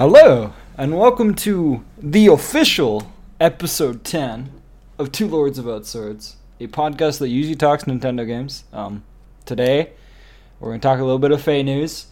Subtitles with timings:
[0.00, 4.50] Hello, and welcome to the official episode 10
[4.98, 8.64] of Two Lords About Swords, a podcast that usually talks Nintendo games.
[8.72, 9.04] Um,
[9.44, 9.92] today,
[10.58, 12.06] we're going to talk a little bit of FEH news,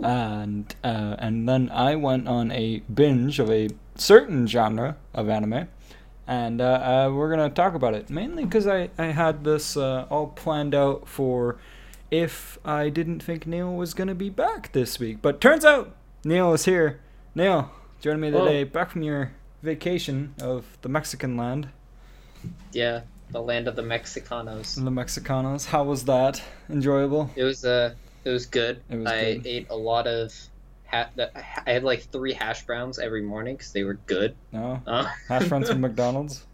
[0.00, 5.66] and uh, and then I went on a binge of a certain genre of anime,
[6.28, 9.76] and uh, uh, we're going to talk about it, mainly because I, I had this
[9.76, 11.58] uh, all planned out for
[12.12, 15.18] if I didn't think Neil was going to be back this week.
[15.20, 17.00] But turns out Neil is here.
[17.34, 17.70] Neil,
[18.00, 18.44] joining me Oh.
[18.44, 21.68] today, back from your vacation of the Mexican land,
[22.72, 24.74] Yeah, the land of the Mexicanos.
[24.76, 25.66] the Mexicanos.
[25.66, 26.42] How was that?
[26.68, 27.30] Enjoyable?
[27.36, 28.82] It was uh, it was good.
[28.90, 29.46] It was I good.
[29.46, 30.32] ate a lot of.
[30.86, 31.08] Ha-
[31.66, 34.36] I had like three hash browns every morning because they were good.
[34.52, 34.80] No?
[34.86, 36.46] Uh, Hash browns from McDonald's?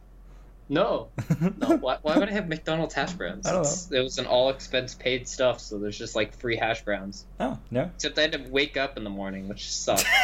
[0.70, 1.08] No,
[1.58, 1.76] no.
[1.78, 3.44] Why, why would I have McDonald's hash browns?
[3.44, 3.98] I don't know.
[3.98, 7.26] It was an all expense paid stuff, so there's just like free hash browns.
[7.40, 7.90] Oh, no?
[7.96, 10.06] Except I had to wake up in the morning, which sucked.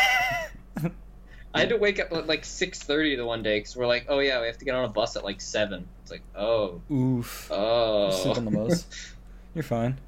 [1.52, 4.06] I had to wake up at like six thirty the one day because we're like,
[4.08, 5.88] oh yeah, we have to get on a bus at like seven.
[6.02, 7.50] It's like, oh, Oof.
[7.50, 8.10] oh.
[8.10, 8.86] Sleep on the bus.
[9.54, 9.98] You're fine.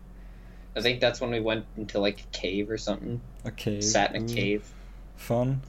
[0.76, 3.20] I think that's when we went into like a cave or something.
[3.44, 3.82] A cave.
[3.82, 4.72] Sat in a Ooh, cave.
[5.16, 5.62] Fun.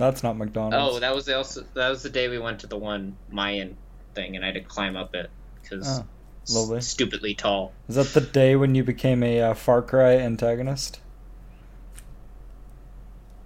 [0.00, 0.96] That's not McDonald's.
[0.96, 3.76] Oh, that was the also that was the day we went to the one Mayan
[4.14, 5.28] thing, and I had to climb up it
[5.60, 6.06] because Oh,
[6.48, 6.80] lovely.
[6.80, 7.74] stupidly tall.
[7.86, 11.00] Is that the day when you became a uh, Far Cry antagonist?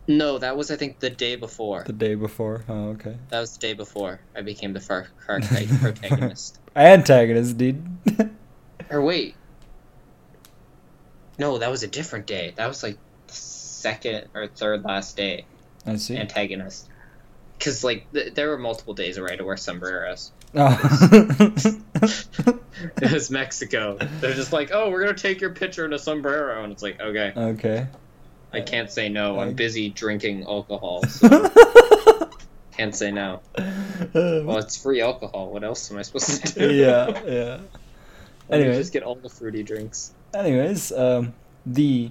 [0.06, 1.82] No, that was I think the day before.
[1.84, 2.64] The day before?
[2.68, 3.16] Oh, okay.
[3.30, 5.40] That was the day before I became the Far Cry
[5.80, 6.60] protagonist.
[6.76, 7.84] Antagonist, dude.
[8.90, 9.34] Or wait,
[11.36, 12.52] no, that was a different day.
[12.54, 15.46] That was like the second or third last day
[15.86, 16.16] I see.
[16.16, 16.88] antagonist.
[17.58, 20.32] Because like th- there were multiple days where I had to wear sombreros.
[20.54, 21.54] oh.
[23.00, 23.98] It was Mexico.
[24.20, 27.00] They're just like, oh, we're gonna take your picture in a sombrero, and it's like,
[27.00, 27.32] okay.
[27.36, 27.86] okay.
[28.52, 29.40] I can't say no.
[29.40, 32.30] I'm busy drinking alcohol, so
[32.72, 33.40] can't say no.
[34.12, 35.50] Well, it's free alcohol.
[35.50, 36.74] What else am I supposed to do?
[36.74, 37.60] yeah, yeah.
[38.50, 38.76] Anyways.
[38.76, 40.12] just get all the fruity drinks.
[40.34, 41.32] Anyways, um,
[41.66, 42.10] the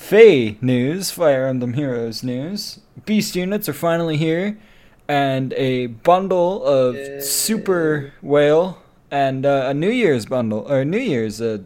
[0.00, 2.80] FEH news, Fire Emblem Heroes news.
[3.04, 4.58] Beast units are finally here,
[5.06, 7.20] and a bundle of Yay.
[7.20, 11.58] Super Whale and uh, a New Year's bundle or New Year's uh,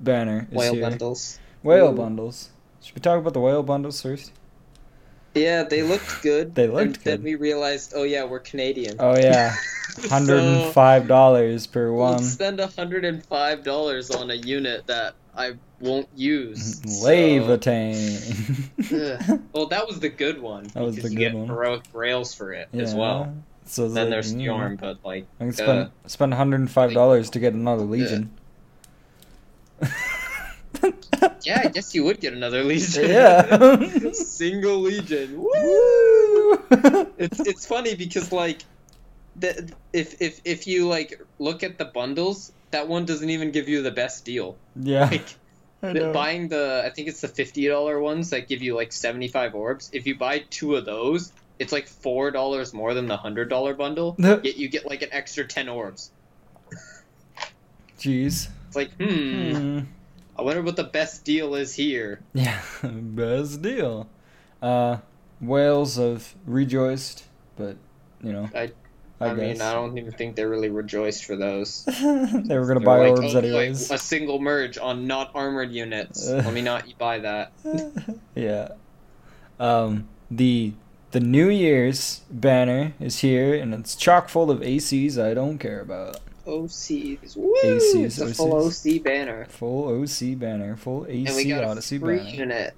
[0.00, 0.82] banner is Whale here.
[0.82, 1.38] bundles.
[1.62, 1.96] Whale Ooh.
[1.96, 2.48] bundles.
[2.80, 4.32] Should we talk about the whale bundles first?
[5.34, 6.54] Yeah, they looked good.
[6.54, 7.18] They looked and good.
[7.18, 8.96] Then we realized, oh yeah, we're Canadian.
[8.98, 9.54] Oh yeah,
[10.08, 12.16] hundred and five dollars per So, one.
[12.16, 15.52] We'll spend hundred and five dollars on a unit that I
[15.82, 16.80] won't use.
[17.00, 18.70] so- Laevatein.
[19.30, 19.40] Ugh.
[19.52, 20.64] Well, that was the good one.
[20.74, 21.48] That was the you good get one.
[21.48, 23.34] heroic rails for it as well.
[23.66, 24.42] So Then like, there's mm.
[24.42, 27.52] Storm, but like I can uh, spend spend one hundred and five dollars to get
[27.54, 28.30] another Legion.
[31.44, 33.08] Yeah, I guess you would get another Legion.
[33.08, 34.12] Yeah.
[34.12, 35.38] Single Legion.
[35.40, 36.58] Woo!
[37.18, 38.62] It's it's funny because like
[39.36, 43.68] the, if if if you like look at the bundles, that one doesn't even give
[43.68, 44.56] you the best deal.
[44.76, 45.08] yeah.
[45.10, 45.28] Like I the- know.
[46.12, 49.54] Buying the I think it's the fifty dollar ones that give you like seventy five
[49.54, 49.90] orbs.
[49.92, 53.74] If you buy two of those, it's like four dollars more than the hundred dollar
[53.74, 54.14] bundle.
[54.18, 56.10] Yet you get like an extra ten orbs.
[57.98, 58.48] Jeez.
[58.68, 59.78] It's like hmm, Hmm.
[60.38, 62.20] I wonder what the best deal is here.
[62.32, 62.60] Yeah.
[62.82, 64.08] Best deal.
[64.62, 64.98] Uh,
[65.40, 67.24] whales have rejoiced,
[67.56, 67.76] but
[68.22, 68.48] you know.
[68.54, 68.72] I-
[69.22, 69.60] I, I, mean.
[69.60, 71.84] I don't even think they really rejoiced for those.
[71.86, 71.92] they
[72.58, 73.90] were gonna They're buy like, orbs "Oh, anyways.
[73.90, 76.28] a single merge on not armored units.
[76.30, 77.52] Let me not buy that.
[78.34, 78.68] yeah.
[79.60, 80.72] Um, the
[81.12, 85.80] the New Year's banner is here, and it's chock full of ACs I don't care
[85.80, 86.18] about.
[86.46, 87.36] OCs.
[87.36, 87.54] Woo!
[87.62, 89.44] ACs, it's a full OC banner.
[89.44, 92.30] Full OC banner, full AC and we got Odyssey a free banner.
[92.30, 92.74] unit.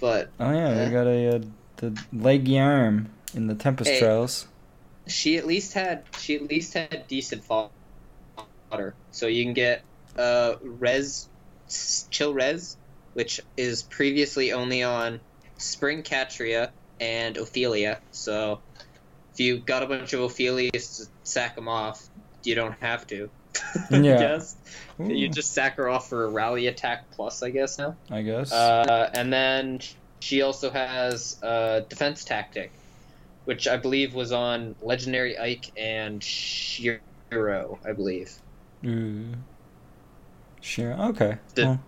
[0.00, 0.84] But Oh yeah, Eh.
[0.86, 1.40] we got a uh,
[1.76, 3.98] the Laegjarn in the Tempest Hey.
[4.00, 4.46] Trials.
[5.06, 8.94] She at least had she at least had decent fodder.
[9.12, 9.82] So you can get
[10.16, 11.28] uh res
[12.10, 12.76] chill res,
[13.14, 15.20] which is previously only on
[15.58, 16.70] Spring Catria
[17.00, 18.00] and Ophelia.
[18.12, 18.60] So
[19.32, 22.08] if you got a bunch of Ophelias to sack them off,
[22.42, 23.30] you don't have to.
[23.90, 24.18] Yeah.
[24.18, 24.56] guess.
[24.98, 27.96] You just sack her off for a rally attack plus, I guess now.
[28.10, 28.52] I guess.
[28.52, 29.80] Uh, and then
[30.20, 32.72] she also has a defense tactic,
[33.44, 38.32] which I believe was on Legendary Ike and Shiro, I believe.
[38.84, 39.26] Ooh.
[40.60, 40.92] Sure.
[41.10, 41.36] Okay.
[41.54, 41.80] The- Well,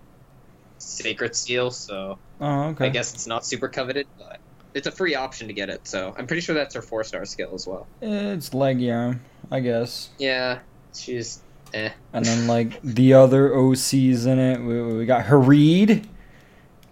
[0.78, 2.86] Sacred Steel, so oh, okay.
[2.86, 4.38] I guess it's not super coveted, but
[4.74, 5.88] it's a free option to get it.
[5.88, 7.86] So I'm pretty sure that's her four star skill as well.
[8.02, 9.18] It's Laegjarn,
[9.50, 10.10] I guess.
[10.18, 10.58] Yeah,
[10.94, 11.42] she's
[11.72, 11.90] eh.
[12.12, 16.06] And then like the other OCs in it, we, we got Hrid,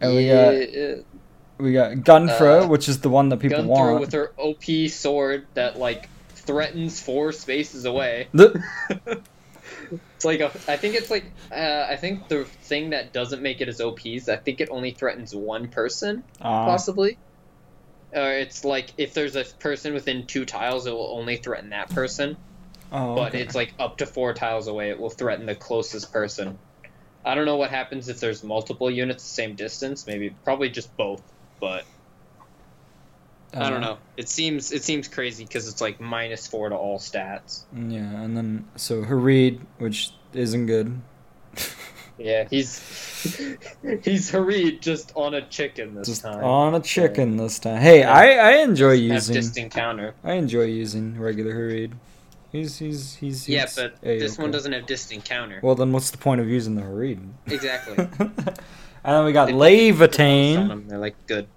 [0.00, 0.94] and we got Yeah,
[1.58, 4.00] We got Gunnthrá, Uh, which is the one that people Gun want.
[4.00, 8.28] with her OP sword that like threatens four spaces away.
[8.34, 8.60] The-
[10.16, 13.60] It's like a, I think it's like uh, I think the thing that doesn't make
[13.60, 17.18] it as OP is I think it only threatens one person Ah, possibly.
[18.12, 21.90] Or it's like if there's a person within two tiles, it will only threaten that
[21.90, 22.36] person.
[22.92, 23.42] oh, But okay.
[23.42, 26.58] it's like up to four tiles away, it will threaten the closest person.
[27.24, 30.06] I don't know what happens if there's multiple units the same distance.
[30.06, 31.22] Maybe probably just both.
[31.64, 31.84] But
[33.54, 33.96] I don't know.
[34.18, 37.64] It seems it seems crazy because it's like minus four to all stats.
[37.74, 41.00] Mm, yeah, and then so Hrid, which isn't good.
[42.18, 43.56] Yeah, he's
[44.02, 46.44] he's Hrid just on a chicken this Just time.
[46.44, 47.80] on a chicken this time.
[47.80, 48.12] Hey, Yeah.
[48.12, 50.14] I I enjoy using distant counter.
[50.22, 51.94] I enjoy using regular Hrid.
[52.52, 54.18] He's he's he's, Yeah, he's but A-okay.
[54.18, 55.60] this one doesn't have distant counter.
[55.62, 57.20] Well, then what's the point of using the Hrid?
[57.46, 57.96] exactly.
[58.18, 58.28] and
[59.02, 59.52] then we got They
[59.92, 60.88] put these on Laevatein.
[60.88, 61.48] They're like good.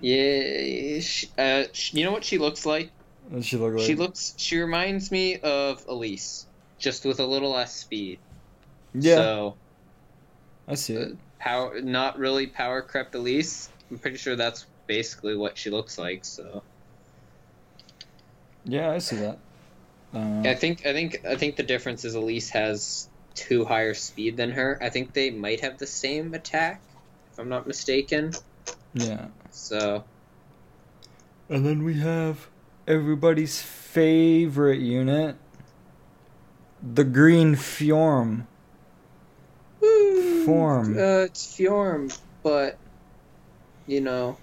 [0.00, 2.90] Yeah, she, uh, sh you know what she looks like?
[3.28, 3.82] What she look like?
[3.86, 4.34] She looks.
[4.36, 6.46] She reminds me of Elise,
[6.78, 8.18] just with a little less speed.
[8.94, 9.56] yeah, So
[10.68, 11.16] I see it.
[11.38, 13.68] power, not really power crept Elise.
[13.90, 16.24] I'm pretty sure that's basically what she looks like.
[16.24, 16.62] So
[18.64, 19.38] Yeah, I see that.
[20.14, 24.36] Uh, I think I think I think the difference is Elise has two higher speed
[24.36, 24.78] than her.
[24.82, 26.80] I think they might have the same attack,
[27.32, 28.32] if I'm not mistaken.
[28.96, 29.26] Yeah.
[29.50, 30.04] So
[31.48, 32.48] And then we have
[32.88, 35.36] everybody's favorite unit,
[36.82, 38.46] the Green Fjorm.
[40.44, 40.96] Form.
[40.96, 42.78] Uh, it's Fjorm, but
[43.86, 44.36] you know,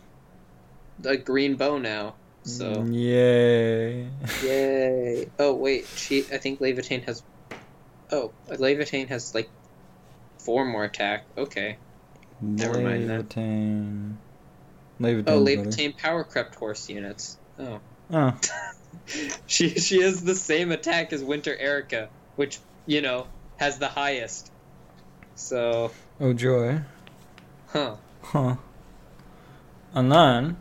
[1.00, 2.16] the green bow now.
[2.44, 4.08] So Mm, Yay.
[4.44, 5.30] yay!
[5.40, 6.20] Oh wait, she.
[6.32, 7.24] I think Laevatein has.
[8.12, 9.50] Oh, Laevatein has like
[10.40, 11.26] four more attack.
[11.38, 11.78] Okay.
[12.42, 13.30] Never mind that.
[15.04, 15.24] Laevatein.
[15.28, 15.46] Oh.
[15.46, 17.38] Laevatein power crept horse units.
[17.60, 17.80] Oh.
[18.12, 18.38] Oh,
[19.48, 23.28] she she has the same attack as Winter Erica, which you know
[23.58, 24.52] has the highest.
[25.36, 26.82] So, oh joy.
[27.68, 27.96] huh?
[28.22, 28.56] Huh.
[29.96, 30.58] And then,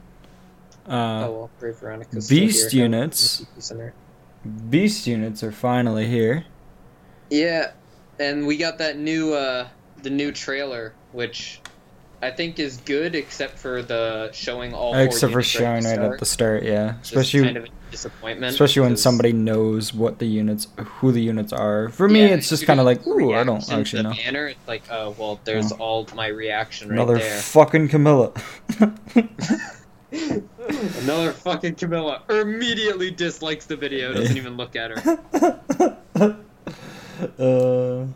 [0.87, 3.44] oh uh, well, Brave Veronica's beast units.
[4.71, 6.44] Beast units are finally here.
[7.31, 7.73] Yeah,
[8.19, 9.69] and we got that new uh
[10.03, 11.61] the new trailer, which
[12.22, 14.94] I think is good, except for the showing all.
[14.94, 17.00] Except for showing right at the start, yeah.
[17.00, 18.52] is Especially kind of disappointment.
[18.52, 21.88] especially when somebody knows what the units, who the units are.
[21.88, 24.14] For me, Yeah, it's just kind of like, ooh, I don't actually the know.
[24.14, 27.38] Banner, it's like, oh well, there's all my reaction right Another there.
[27.38, 28.32] fucking Camilla.
[30.12, 36.38] Another fucking Camilla immediately dislikes the video, doesn't even look at her.
[37.38, 38.06] uh,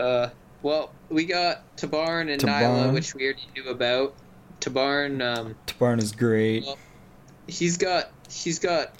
[0.00, 0.30] Uh,
[0.62, 2.62] well, we got Tibarn and Tibarn.
[2.62, 4.14] Nailah, which we already knew about.
[4.60, 6.64] Tibarn, um, Tibarn is great.
[7.46, 8.92] he's got he's got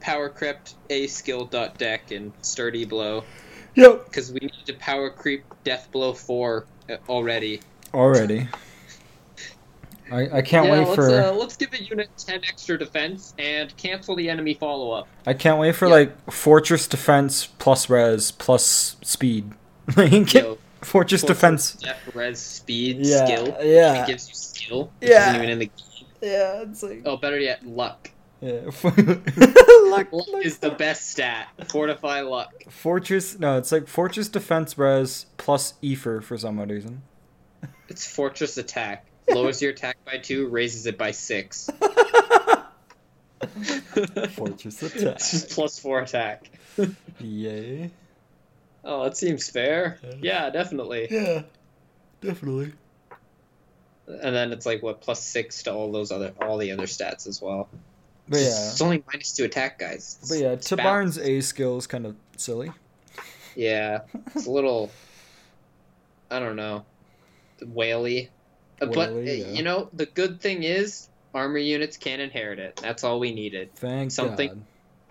[0.00, 3.24] power crept a skill dot deck and sturdy blow
[3.74, 4.06] Yep.
[4.06, 7.60] because we need to power creep death blow four uh, already.
[7.92, 8.48] Already.
[10.10, 13.34] I, I can't yeah, wait let's for uh, let's give a unit ten extra defense
[13.38, 15.08] and cancel the enemy follow up.
[15.26, 15.94] I can't wait for yeah.
[15.94, 19.52] like fortress defense plus res plus speed.
[19.96, 21.74] Like Yo, fortress defense.
[21.74, 23.56] death res speed Yeah, skill.
[23.62, 24.02] yeah.
[24.02, 24.90] It gives you skill.
[25.00, 25.28] Which Yeah.
[25.30, 26.08] Isn't even in the game.
[26.22, 28.10] Yeah, it's like Oh, better yet, luck.
[28.40, 28.60] yeah.
[28.84, 31.48] luck, Luck luck is the best stat.
[31.68, 32.52] Fortify luck.
[32.70, 37.02] Fortress no, it's like fortress defense res plus ether for some odd reason.
[37.88, 39.06] It's fortress attack.
[39.28, 41.70] Lowers your attack by two, raises it by six.
[44.30, 45.16] Fortress attack.
[45.16, 46.50] It's just plus four attack.
[47.20, 47.90] Yay.
[48.88, 49.98] Oh, that seems fair.
[50.20, 50.48] Yeah.
[50.50, 51.08] Definitely.
[51.10, 51.42] Yeah.
[52.20, 52.72] Definitely.
[54.06, 57.26] And then it's like what plus six to all those other all the other stats
[57.26, 57.68] as well.
[58.28, 58.70] But It's yeah.
[58.70, 60.18] it's only minus two attack, guys.
[60.28, 61.18] But yeah, It's Tibarn's.
[61.18, 62.70] A skill is kind of silly.
[63.56, 64.02] Yeah,
[64.34, 64.90] it's a little.
[66.30, 66.84] I don't know,
[67.64, 68.30] whaley.
[68.80, 69.46] Uh, but uh, yeah.
[69.48, 72.76] you know, the good thing is armor units can inherit it.
[72.76, 73.74] That's all we needed.
[73.74, 74.62] Thank Something- God.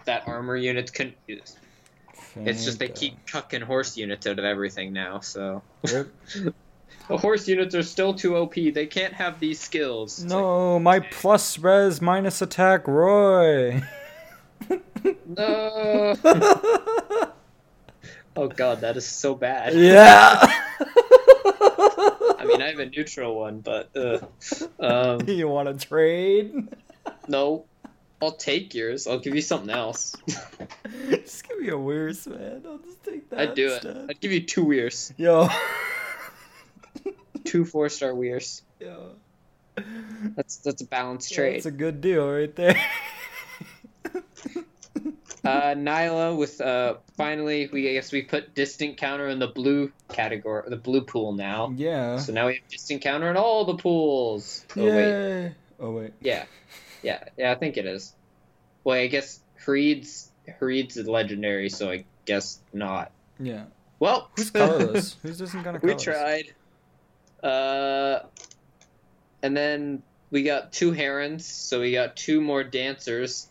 [0.06, 1.58] That armor units can use.
[2.36, 5.20] It's just they keep chucking horse units out of everything now.
[5.22, 6.54] So the
[7.10, 8.56] horse units are still too OP.
[8.56, 10.22] They can't have these skills.
[10.22, 13.84] It's No, my plus res minus attack Roy.
[15.26, 16.16] no.
[18.36, 19.74] oh god, that is so bad.
[19.74, 20.40] yeah.
[22.38, 24.20] I mean, I have a neutral one, but uh,
[24.80, 26.68] um, you want to trade?
[27.28, 27.66] no.
[28.26, 29.08] I'll take yours.
[29.08, 30.16] I'll give you something else.
[31.10, 32.64] just give me a worse, man.
[32.66, 33.40] I'll just take that.
[33.40, 33.86] I'd do it.
[34.10, 35.14] I'd give you two weirs.
[35.18, 35.48] Yo.
[37.44, 38.64] Two four star weirs.
[38.80, 39.12] Yo.
[40.36, 41.58] That's that's a balanced trade.
[41.58, 42.76] That's a good deal right there.
[45.44, 49.92] Uh, Nailah with uh, finally we I guess we put distant counter in the blue
[50.12, 51.72] category, the blue pool now.
[51.78, 52.18] yeah.
[52.18, 54.66] So now we have distant counter in all the pools.
[54.76, 56.14] Oh wait, Oh wait.
[56.20, 56.46] yeah,
[57.06, 57.52] yeah, yeah.
[57.52, 58.14] I think it is.
[58.84, 60.32] Well, I guess Hrid's
[60.98, 63.12] a legendary, so I guess not.
[63.40, 63.66] Yeah.
[64.00, 65.16] Well, Who's colorless?
[65.22, 66.54] Who's doesn't kind of we tried.
[67.42, 68.20] Uh,
[69.42, 73.48] and then we got two herons, so we got two more dancers.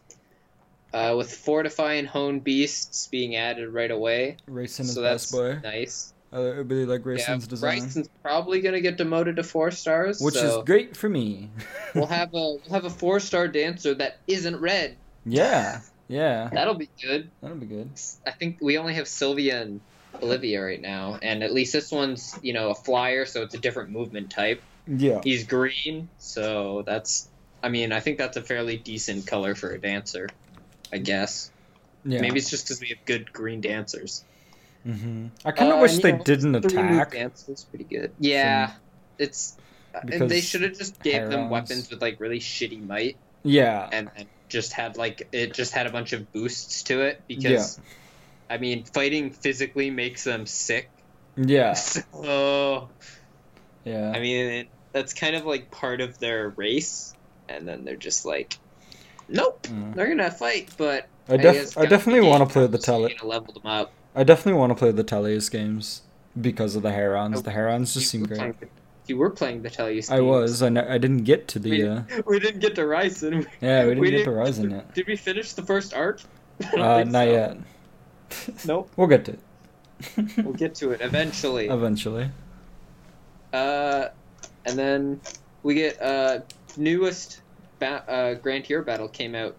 [0.92, 5.58] Uh, with fortify and hone beasts being added right away, Reyson so best that's boy.
[5.64, 6.13] nice.
[6.34, 10.34] I really like Yeah, Reyson's design, Bryson's probably gonna get demoted to four stars, which
[10.34, 11.50] so is great for me.
[11.94, 14.96] we'll have a we'll have a four star dancer that isn't red.
[15.24, 15.80] yeah.
[16.06, 16.50] Yeah.
[16.52, 17.30] That'll be good.
[17.40, 17.88] That'll be good.
[18.26, 19.80] I think we only have Sylvia and
[20.22, 23.58] Olivia right now, and at least this one's you know a flyer, so it's a
[23.58, 24.60] different movement type.
[24.86, 25.20] Yeah.
[25.22, 27.28] He's green, so that's.
[27.62, 30.28] I mean, I think that's a fairly decent color for a dancer.
[30.92, 31.50] I guess.
[32.04, 32.20] Yeah.
[32.20, 34.24] Maybe it's just because we have good green dancers.
[34.84, 37.10] Hmm I kind of Uh, wish they know, didn't Three move attack.
[37.70, 38.12] pretty good.
[38.18, 38.72] Yeah,
[39.18, 39.56] it's.
[39.94, 43.88] and they should have just gave them weapons with like really shitty might, Yeah.
[43.92, 47.80] and, and just had like it just had a bunch of boosts to it because.
[48.50, 50.90] I mean, fighting physically makes them sick.
[51.34, 51.72] Yeah.
[51.74, 52.90] So,
[53.84, 54.12] Yeah.
[54.14, 57.14] I mean, it, that's kind of like part of their race,
[57.48, 58.58] and then they're just like,
[59.28, 59.94] nope, Mm.
[59.94, 63.08] they're gonna fight, but I, def- I definitely want to play the comes, so you're
[63.08, 63.18] tele.
[63.18, 63.92] gonna level them up.
[64.14, 66.02] I definitely want to play the Tellius games
[66.40, 67.42] because of the Herons.
[67.42, 68.58] The Herons just seem great.
[68.60, 68.68] the-
[69.06, 70.10] You were playing the Tellius.
[70.10, 70.62] I was.
[70.62, 71.90] I, I didn't get to We, the.
[71.90, 73.46] Uh, we didn't get to Reyson.
[73.60, 74.94] yeah, we didn't we get to didn't- Reyson yet.
[74.94, 76.20] Did we finish the first arc?
[76.72, 77.32] Uh, not so.
[77.32, 77.56] yet.
[78.66, 78.90] Nope.
[78.96, 80.44] We'll get to it.
[80.44, 81.66] We'll get to it eventually.
[81.68, 82.30] Eventually.
[83.52, 84.08] Uh,
[84.66, 85.20] and then
[85.62, 86.40] we get uh
[86.76, 87.40] newest
[87.78, 89.56] ba- uh, Grand Hero battle came out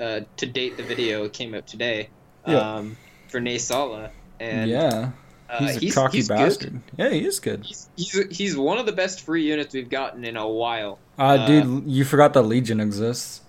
[0.00, 0.76] uh, to date.
[0.76, 2.08] The video it came out today.
[2.46, 2.58] Yeah.
[2.58, 2.96] Um,
[3.28, 5.10] for Naesala, and yeah.
[5.50, 6.36] uh, He's a he's, cocky he's good.
[6.36, 6.80] bastard.
[6.96, 7.64] Yeah, he is good.
[7.64, 10.98] He's, he's he's one of the best free units we've gotten in a while.
[11.18, 13.40] Uh, Uh, dude, you forgot the Legion exists.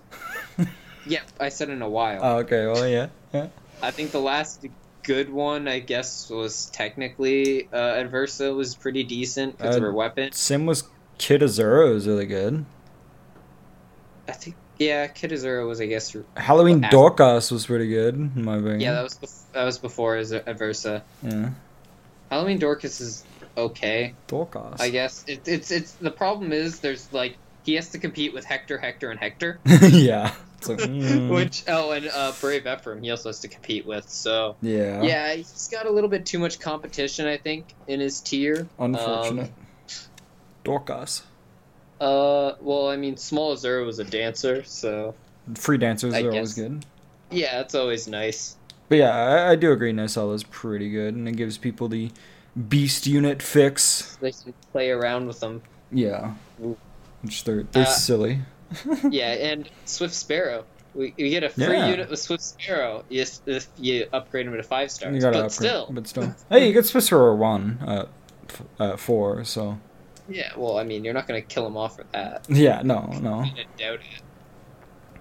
[1.10, 2.20] Yeah, I said in a while.
[2.22, 3.08] Oh, okay, well, yeah.
[3.34, 3.48] yeah.
[3.82, 4.66] I think the last
[5.04, 9.94] good one, I guess, was technically uh, Aversa was pretty decent because of Uh, her
[9.94, 10.34] weapon.
[10.34, 10.84] Sim was
[11.18, 12.66] Kid Azura was really good.
[14.28, 18.58] I think yeah, Kidazura was I guess Halloween Well, Dorcas was pretty good, in my
[18.58, 18.82] opinion.
[18.82, 21.02] yeah that was bef- that was before Aversa.
[21.24, 21.50] Yeah.
[22.30, 23.24] Halloween Dorcas is
[23.56, 24.80] okay, Dorcas.
[24.80, 25.24] I guess.
[25.28, 29.12] It, it's it's the problem is there's like he has to compete with Hector, Hector,
[29.12, 29.60] and Hector.
[29.66, 30.34] yeah.
[30.68, 34.10] Like, mm, Which oh, and uh, Brave Ephraim he also has to compete with.
[34.10, 35.02] So yeah.
[35.04, 38.68] yeah, he's got a little bit too much competition, I think, in his tier.
[38.80, 39.48] Unfortunate.
[39.48, 39.54] Um,
[40.64, 41.24] Dorcas.
[42.00, 45.16] Uh, well, I mean, Small Azura was a dancer, so
[45.56, 46.86] Free dancers I are always good.
[47.32, 48.56] yeah, it's always nice.
[48.90, 52.12] But yeah, I, I do agree Naesala is pretty good, and it gives people the
[52.70, 54.16] beast unit fix.
[54.22, 55.62] They can play around with them.
[55.92, 56.34] Yeah.
[56.64, 56.78] Ooh.
[57.22, 58.40] Which they're, they're Uh, silly.
[59.10, 60.66] yeah, and Swift Sparrow.
[60.94, 61.90] We, we get a free Yeah.
[61.90, 65.14] unit with Swift Sparrow if, if you upgrade him to five stars.
[65.16, 66.36] You gotta but upgrade, still, But still.
[66.50, 68.06] hey, you get Swift Sparrow 1 uh,
[68.50, 69.80] f- at 4, so.
[70.30, 70.52] Yeah.
[70.56, 72.46] Well, I mean, you're not gonna kill him off for that.
[72.50, 73.36] Yeah, no, no.
[73.40, 74.22] I doubt it.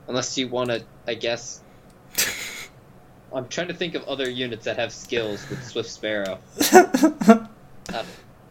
[0.08, 1.60] Unless you want to, I guess.
[3.34, 6.38] I'm trying to think of other units that have skills with Swift Sparrow.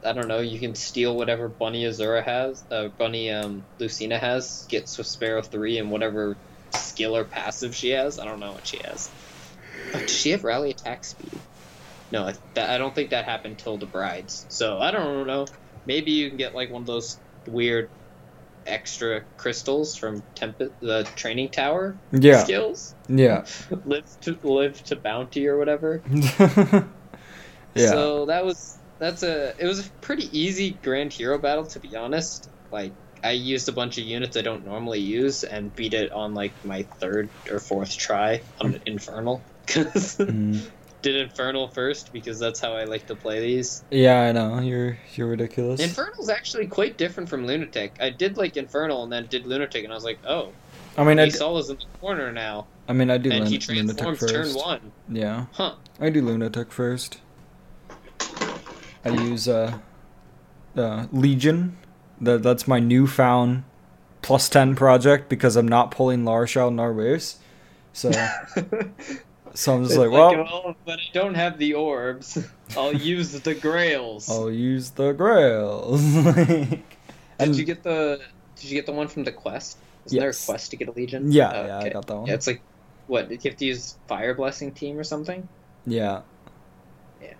[0.05, 0.39] I don't know.
[0.39, 4.65] You can steal whatever Bunny Azura has, uh, Bunny um, Lucina has.
[4.69, 6.37] Get Swift Sparrow three and whatever
[6.73, 8.19] skill or passive she has.
[8.19, 9.09] I don't know what she has.
[9.93, 11.31] Oh, does she have rally attack speed?
[12.11, 14.45] No, I- that, I don't think that happened till the brides.
[14.49, 15.47] So I don't know.
[15.85, 17.89] Maybe you can get like one of those weird
[18.65, 22.95] extra crystals from Temp- the training tower yeah, skills.
[23.07, 23.45] yeah.
[23.85, 26.01] live to live to bounty or whatever.
[27.75, 27.89] yeah.
[27.91, 31.95] So that was that's a it was a pretty easy grand hero battle to be
[31.95, 32.49] honest.
[32.71, 36.33] Like I used a bunch of units I don't normally use and beat it on
[36.33, 39.43] like my third or fourth try on infernal.
[39.67, 40.61] 'Cause Mm.
[41.05, 43.83] Did infernal first because that's how I like to play these.
[43.91, 44.59] yeah, I know.
[44.59, 45.79] You're you're ridiculous.
[45.79, 47.95] Infernal's actually quite different from lunatic.
[48.01, 50.51] I did like infernal and then did lunatic and I was like, oh,
[50.97, 53.51] I mean, I, d- Isola's in the corner now I mean, I do and lun-
[53.51, 54.33] he lunatic first.
[54.33, 54.91] turn one.
[55.07, 55.75] Yeah, Huh.
[55.99, 57.19] I do lunatic first.
[59.03, 59.77] I use uh,
[60.75, 61.77] uh Legion.
[62.19, 63.63] That that's my newfound
[64.23, 67.37] plus ten project because I'm not pulling Larshal Narvaez.
[67.93, 68.11] So
[69.55, 72.37] so I'm just It's like, well, oh, but I don't have the orbs.
[72.77, 74.29] I'll use the grails.
[74.29, 76.01] I'll use the Grails.
[76.13, 76.83] Did
[77.39, 78.21] and you get the
[78.55, 79.77] Did you get the one from the quest?
[80.05, 81.31] Isn't there a quest to get a legion?
[81.31, 82.27] Yeah, Oh, yeah, I got that one.
[82.27, 82.61] Yeah, it's like
[83.07, 83.29] what?
[83.29, 85.47] Did you have to use fire blessing team or something?
[85.85, 86.21] Yeah.
[87.21, 87.33] Yeah.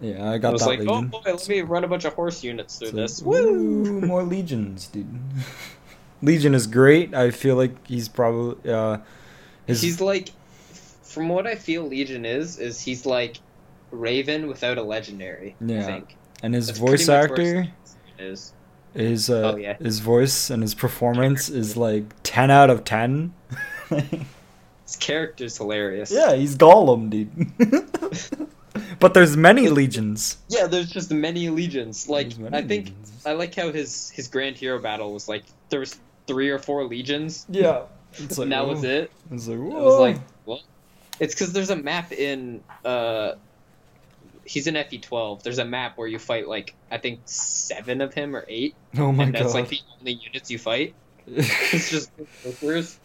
[0.00, 2.14] Yeah, I I got was that like, oh boy, let me run a bunch of
[2.14, 3.22] horse units through It's this.
[3.22, 4.00] Woo!
[4.06, 5.20] More legions, dude.
[6.22, 7.14] Legion is great.
[7.14, 8.98] I feel like he's probably uh
[9.66, 10.30] his He's like,
[11.10, 13.36] from what I feel, Legion is is he's like
[13.90, 15.56] Raven without a legendary.
[15.60, 15.82] I Yeah.
[15.86, 17.68] think and his That's voice actor
[18.18, 18.52] it is.
[18.94, 19.76] his uh Oh, yeah.
[19.78, 23.32] his voice and his performance is like 10 out of 10.
[23.90, 26.10] His character's hilarious.
[26.10, 27.30] yeah, he's Gollum, dude.
[28.98, 30.38] but there's many legions.
[30.48, 32.08] Yeah, there's just many legions.
[32.08, 33.12] Like many I think legions.
[33.24, 36.84] I like how his his grand hero battle was like there was three or four
[36.84, 37.46] legions.
[37.50, 37.82] yeah.
[38.18, 39.12] It's and that was it.
[39.30, 40.16] It's like, I was like?
[41.20, 43.34] It's because there's a map in uh,
[44.44, 45.42] he's in FE12.
[45.42, 49.12] There's a map where you fight like I think seven of him or eight, oh
[49.12, 49.54] my and that's god.
[49.54, 50.96] like the only units you fight.
[51.26, 52.12] It's just
[52.44, 53.00] workers.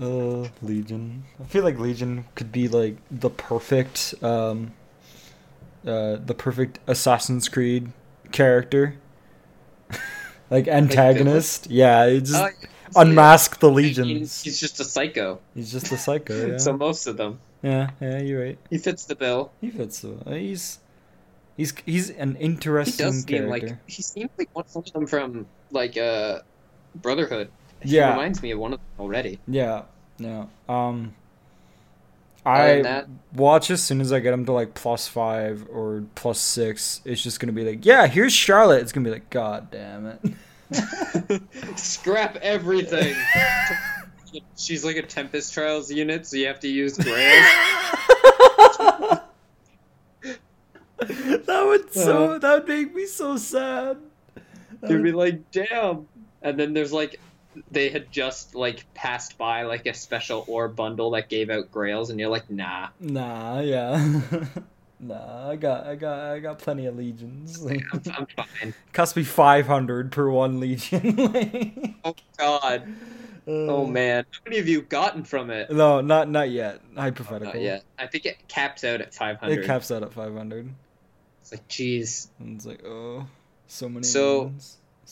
[0.00, 1.24] Uh, Legion.
[1.40, 4.74] I feel like Legion could be like the perfect, um,
[5.86, 7.92] uh, the perfect Assassin's Creed
[8.32, 8.96] character,
[10.50, 11.68] like antagonist.
[11.70, 12.50] yeah, you just Oh,
[12.96, 14.42] unmask the I mean, legions.
[14.42, 15.40] He's just a psycho.
[15.54, 16.34] He's just a psycho.
[16.58, 18.18] Yeah, So most of them, yeah, yeah.
[18.20, 18.58] You're right.
[18.70, 19.52] he fits the bill.
[19.60, 20.00] He fits.
[20.00, 20.78] The, uh, he's
[21.56, 25.46] he's he's an interesting He does seem like he seems like one of them from
[25.70, 26.40] like uh,
[26.94, 27.50] Brotherhood.
[27.82, 28.10] He Yeah.
[28.10, 29.38] reminds me of one of them already.
[29.48, 29.82] Yeah,
[30.18, 30.46] yeah.
[30.68, 31.14] Um,
[32.44, 36.40] I that- watch as soon as I get him to like plus five or plus
[36.40, 37.00] six.
[37.04, 38.80] It's just gonna be like, yeah, here's Charlotte.
[38.82, 40.20] It's gonna be like, god damn it.
[41.76, 43.14] Scrap everything.
[44.56, 47.44] She's like a Tempest Trials unit, so you have to use Grails.
[51.00, 52.38] that would so uh-huh.
[52.38, 53.98] that would make me so sad.
[54.80, 56.06] That You'd be like, damn.
[56.42, 57.20] And then there's like,
[57.70, 62.10] they had just like passed by like a special ore bundle that gave out Grails,
[62.10, 62.88] and you're like, nah.
[63.00, 64.20] Nah, yeah.
[65.00, 67.58] nah, I got I got I got plenty of legions.
[67.62, 68.74] Like, I'm, I'm fine.
[68.92, 71.96] cost me five hundred per one legion.
[72.04, 72.84] Oh god.
[73.50, 74.26] Oh uh, man.
[74.30, 75.70] How many have you gotten from it?
[75.70, 76.80] No, not not yet.
[76.96, 77.54] Hypothetical.
[77.54, 77.84] Not yet.
[77.98, 79.58] I think it caps out at 500.
[79.58, 80.68] It caps out at 500.
[81.40, 82.28] It's like, jeez.
[82.38, 83.26] And it's like, oh,
[83.66, 84.04] so many.
[84.04, 84.52] So.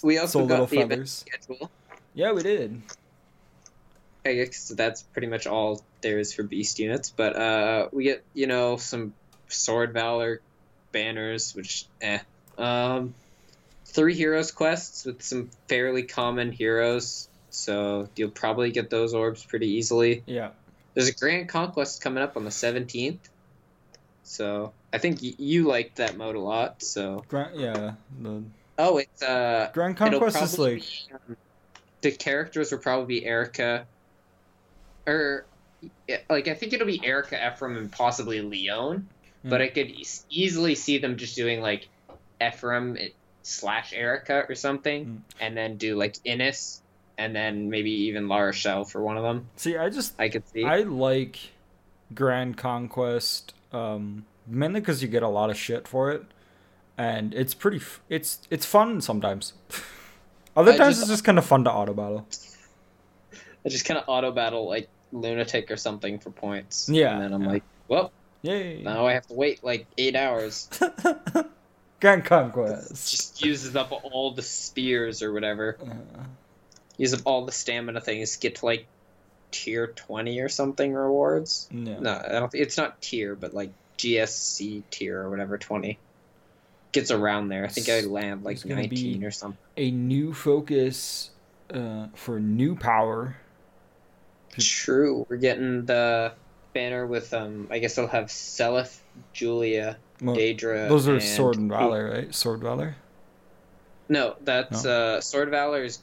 [0.02, 1.24] We also so got the event feathers.
[1.26, 1.70] schedule.
[2.14, 2.82] Yeah, we did.
[4.24, 7.10] I guess that's pretty much all there is for beast units.
[7.10, 9.14] But uh, we get you know some
[9.48, 10.40] sword valor
[10.92, 12.20] banners, which eh.
[12.56, 13.14] Um,
[13.86, 19.68] three heroes quests with some fairly common heroes, so you'll probably get those orbs pretty
[19.68, 20.22] easily.
[20.26, 20.50] Yeah.
[20.94, 23.28] There's a grand conquest coming up on the seventeenth,
[24.24, 26.82] so I think y- you liked that mode a lot.
[26.82, 27.92] So Grand, yeah.
[28.20, 28.42] The
[28.78, 30.76] oh, it's uh, Grand Conquest is like.
[30.80, 31.36] be, um,
[32.00, 33.84] the characters will probably be Eirika,
[35.06, 35.44] or
[36.28, 39.08] like I think it'll be Eirika, Ephraim, and possibly Lyon.
[39.44, 39.64] But Mm.
[39.64, 41.88] I could e- easily see them just doing like
[42.44, 42.98] Ephraim
[43.44, 45.20] slash Eirika or something, Mm.
[45.40, 46.82] and then do like Innes,
[47.18, 49.48] and then maybe even L'Arachel for one of them.
[49.56, 50.14] See, I just.
[50.18, 50.64] I could see.
[50.64, 51.38] I like
[52.14, 56.24] Grand Conquest um, mainly because you get a lot of shit for it.
[56.96, 57.78] And it's pretty.
[57.78, 59.52] F- it's it's fun sometimes.
[60.56, 62.26] Other I times just- it's just kind of fun to auto battle.
[63.64, 66.88] I just kind of auto battle like lunatic or something for points.
[66.88, 67.48] Yeah, and then I'm yeah.
[67.48, 68.82] like, well, Yay!
[68.82, 70.68] now I have to wait like eight hours.
[72.00, 73.10] Grand Conquest.
[73.10, 75.76] Just uses up all the spears or whatever.
[75.82, 76.22] Uh,
[76.98, 78.86] use up all the stamina things, get to like
[79.50, 81.68] tier twenty or something rewards.
[81.72, 81.98] yeah.
[81.98, 82.54] No, I don't.
[82.54, 85.98] It's not tier, but like GSC tier or whatever twenty.
[86.92, 87.64] Gets around there.
[87.64, 89.58] I think I land like It's gonna be- nineteen or something.
[89.76, 91.30] A new focus
[91.72, 93.36] uh, for new power.
[94.58, 95.26] True.
[95.28, 96.32] We're getting the
[96.74, 97.68] banner with um.
[97.70, 98.98] I guess it'll have Seliph,
[99.32, 100.88] Julia, Well, Deirdre.
[100.88, 102.34] those are and- Sword and Valor, right?
[102.34, 102.96] Sword Valor.
[104.08, 105.20] No, that's uh.
[105.20, 105.98] Sword Valor is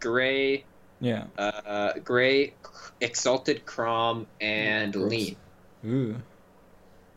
[0.00, 0.64] Gray,
[1.00, 1.24] Yeah.
[1.38, 2.54] uh, Gray,
[3.00, 5.10] Exalted Chrom, and Gross.
[5.10, 5.36] Lean.
[5.86, 6.16] Ooh.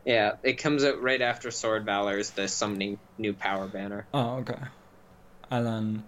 [0.04, 4.06] Yeah, it comes out right after Sword Valor is the summoning new power banner.
[4.12, 4.58] Oh, okay.
[5.50, 6.04] And then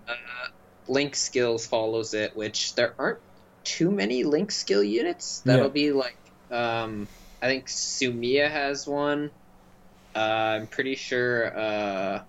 [0.87, 3.21] Link skills follows it, which there aren't
[3.65, 5.41] too many Link skill units.
[5.45, 5.73] That'll Yeah.
[5.73, 6.19] be like,
[6.51, 7.09] um,
[7.41, 9.31] I think Sumia has one.
[10.15, 10.19] Uh,
[10.61, 12.23] I'm pretty sure uh,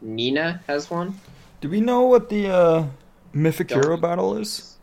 [0.00, 1.18] Nina has one.
[1.60, 2.88] Do we know what the
[3.32, 4.76] Mythic Hero battle is?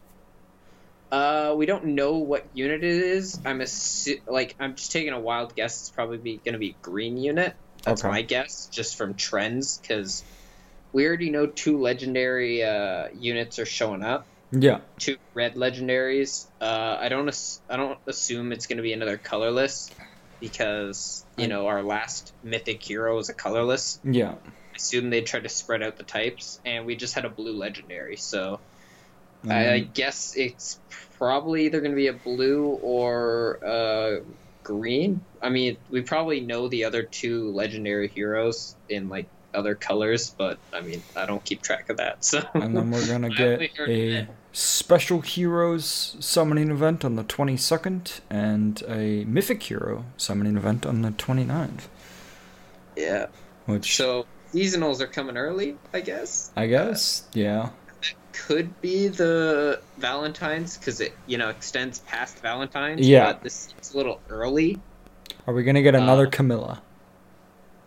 [1.12, 3.39] Uh, we don't know what unit it is.
[3.45, 5.81] I'm assu- like I'm just taking a wild guess.
[5.81, 7.55] It's probably be, gonna be green unit.
[7.83, 8.12] That's Okay.
[8.12, 10.23] my guess, just from trends, because
[10.91, 14.25] we already know two legendary uh, units are showing up.
[14.51, 14.79] Yeah.
[14.97, 16.47] Two red legendaries.
[16.60, 17.27] Uh, I don't.
[17.27, 19.89] Ass- I don't assume it's going to be another colorless,
[20.41, 23.99] because you know our last mythic hero was a colorless.
[24.03, 24.36] Yeah.
[24.77, 28.15] Assume they tried to spread out the types, and we just had a blue legendary.
[28.15, 28.59] So
[29.43, 30.79] And I, I guess it's
[31.17, 34.23] probably either going to be a blue or uh,
[34.63, 35.21] green.
[35.41, 40.59] I mean, we probably know the other two legendary heroes in like other colors, but
[40.73, 42.23] I mean, I don't keep track of that.
[42.23, 48.83] So and then we're gonna get a special heroes summoning event on the 22nd and
[48.87, 51.87] a mythic hero summoning event on the 29th.
[52.95, 53.27] yeah.
[53.65, 56.51] Which So seasonals are coming early, I guess.
[56.55, 57.69] I guess, yeah.
[58.33, 63.07] Could be the Valentine's because it you know extends past Valentine's.
[63.07, 63.25] Yeah.
[63.33, 64.79] But this is a little early.
[65.47, 66.81] Are we gonna get another Uh, Camilla?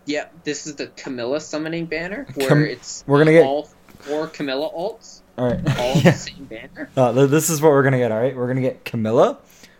[0.05, 3.69] Yeah, this is the Camilla summoning banner where Cam- it's we're gonna get- all
[3.99, 5.59] four Camilla alts, All right.
[5.79, 6.89] all the same banner.
[6.97, 8.11] Uh, this is what we're gonna get.
[8.11, 9.37] All right, we're gonna get Camilla.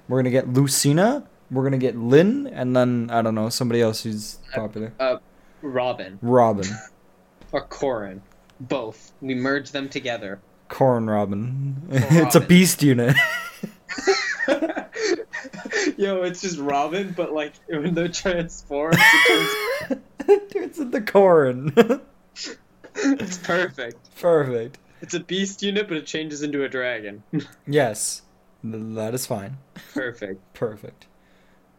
[0.07, 1.23] We're gonna get Lucina.
[1.51, 4.93] We're gonna get Lyn, and then I don't know somebody else who's popular.
[5.61, 6.67] Robin Robin,
[7.51, 8.21] or Corrin,
[8.59, 9.11] both.
[9.21, 10.39] We merge them together.
[10.69, 11.81] Corn Robin.
[11.89, 13.15] Corn it's a beast unit.
[15.97, 19.27] Yo, it's just Robin, but like when they're transformed, it
[19.87, 20.01] turns-
[20.53, 21.73] it's the corn.
[22.95, 23.97] it's perfect.
[24.19, 24.77] Perfect.
[25.01, 27.23] It's a beast unit, but it changes into a dragon.
[27.67, 28.21] Yes,
[28.63, 29.57] that is fine.
[29.93, 30.41] perfect.
[30.53, 31.07] Perfect.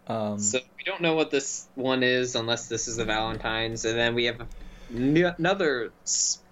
[0.07, 3.99] Um, So we don't know what this one is unless this is the Valentine's, and
[3.99, 4.47] then we have
[4.91, 5.93] another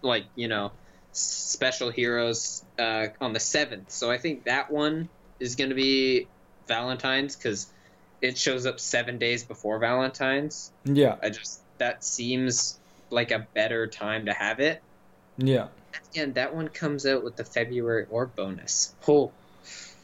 [0.02, 0.72] like you know
[1.12, 3.90] special heroes uh, on the seventh.
[3.90, 5.08] So I think that one
[5.40, 6.28] is going to be
[6.68, 7.66] Valentine's because
[8.22, 10.72] it shows up seven days before Valentine's.
[10.84, 12.78] yeah, I just that seems
[13.10, 14.82] like a better time to have it.
[15.38, 15.68] yeah,
[16.14, 18.94] And that one comes out with the February orb bonus.
[19.08, 19.32] Oh,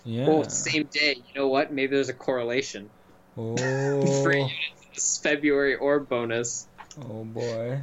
[0.05, 0.27] yeah.
[0.27, 1.17] oh, same day.
[1.17, 1.73] You know what?
[1.73, 2.91] Maybe there's a correlation.
[3.39, 4.55] Oh, Free units
[4.95, 6.67] this February or bonus.
[6.99, 7.81] oh boy.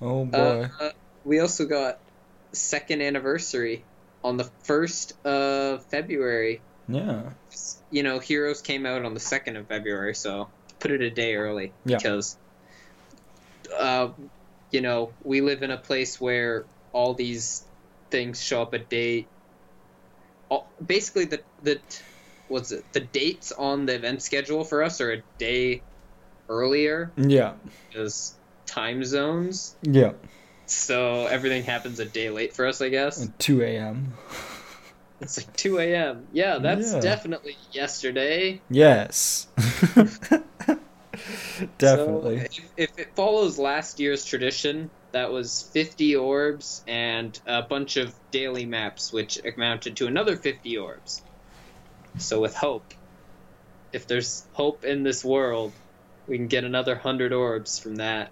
[0.00, 0.68] Oh boy.
[0.80, 0.90] Uh,
[1.24, 1.98] we also got
[2.52, 3.84] second anniversary
[4.24, 6.60] on the first of February.
[6.88, 7.30] yeah.
[7.90, 10.48] You know, Heroes came out on the second of February, so
[10.80, 11.98] put it a day early Yeah.
[11.98, 12.36] because,
[13.78, 14.08] uh,
[14.70, 17.64] you know, we live in a place where all these
[18.10, 19.26] things show up a day.
[20.48, 21.78] All, basically, the the
[22.52, 22.84] what's it?
[22.92, 25.82] The dates on the event schedule for us are a day
[26.48, 27.54] earlier Yeah.
[27.88, 28.34] because
[28.66, 29.74] time zones.
[29.82, 30.12] Yeah.
[30.66, 33.24] So everything happens a day late for us, I guess.
[33.24, 34.12] At 2 a.m.
[35.20, 36.26] It's like 2 a.m.
[36.32, 37.00] Yeah, that's Yeah.
[37.00, 38.60] definitely yesterday.
[38.70, 39.46] Yes.
[41.78, 42.38] Definitely.
[42.40, 47.96] So if, if it follows last year's tradition, that was 50 orbs and a bunch
[47.98, 51.22] of daily maps, which amounted to another 50 orbs.
[52.18, 52.94] So with hope,
[53.92, 55.72] if there's hope in this world,
[56.26, 58.30] we can get another 100 orbs from that.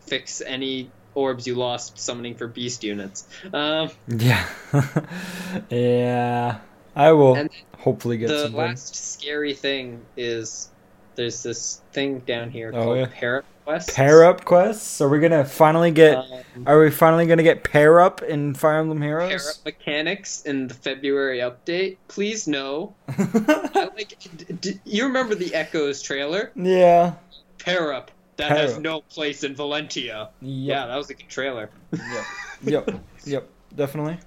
[0.00, 3.26] Fix any orbs you lost summoning for beast units.
[3.52, 4.46] Um, yeah.
[5.70, 6.58] yeah.
[6.94, 8.58] I will hopefully get the something.
[8.58, 10.68] last scary thing is
[11.14, 13.06] there's this thing down here Oh, called yeah.
[13.14, 13.94] Para Quest.
[13.94, 15.00] Pair up quests.
[15.00, 16.16] Are we gonna finally get?
[16.16, 19.48] Um, Are we finally gonna get pair up in Fire Emblem pair Heroes?
[19.60, 21.96] up mechanics in the February update.
[22.08, 22.94] Please no.
[23.08, 24.16] I like.
[24.36, 26.50] D- d- you remember the Echoes trailer?
[26.56, 27.14] yeah.
[27.58, 28.10] Pair up.
[28.38, 28.80] That Pair has up.
[28.82, 30.30] no place in Valentia.
[30.40, 31.70] Yeah, that was a good trailer.
[31.92, 32.24] Yep.
[32.64, 33.00] Yep.
[33.24, 33.48] Yep.
[33.76, 34.18] Definitely.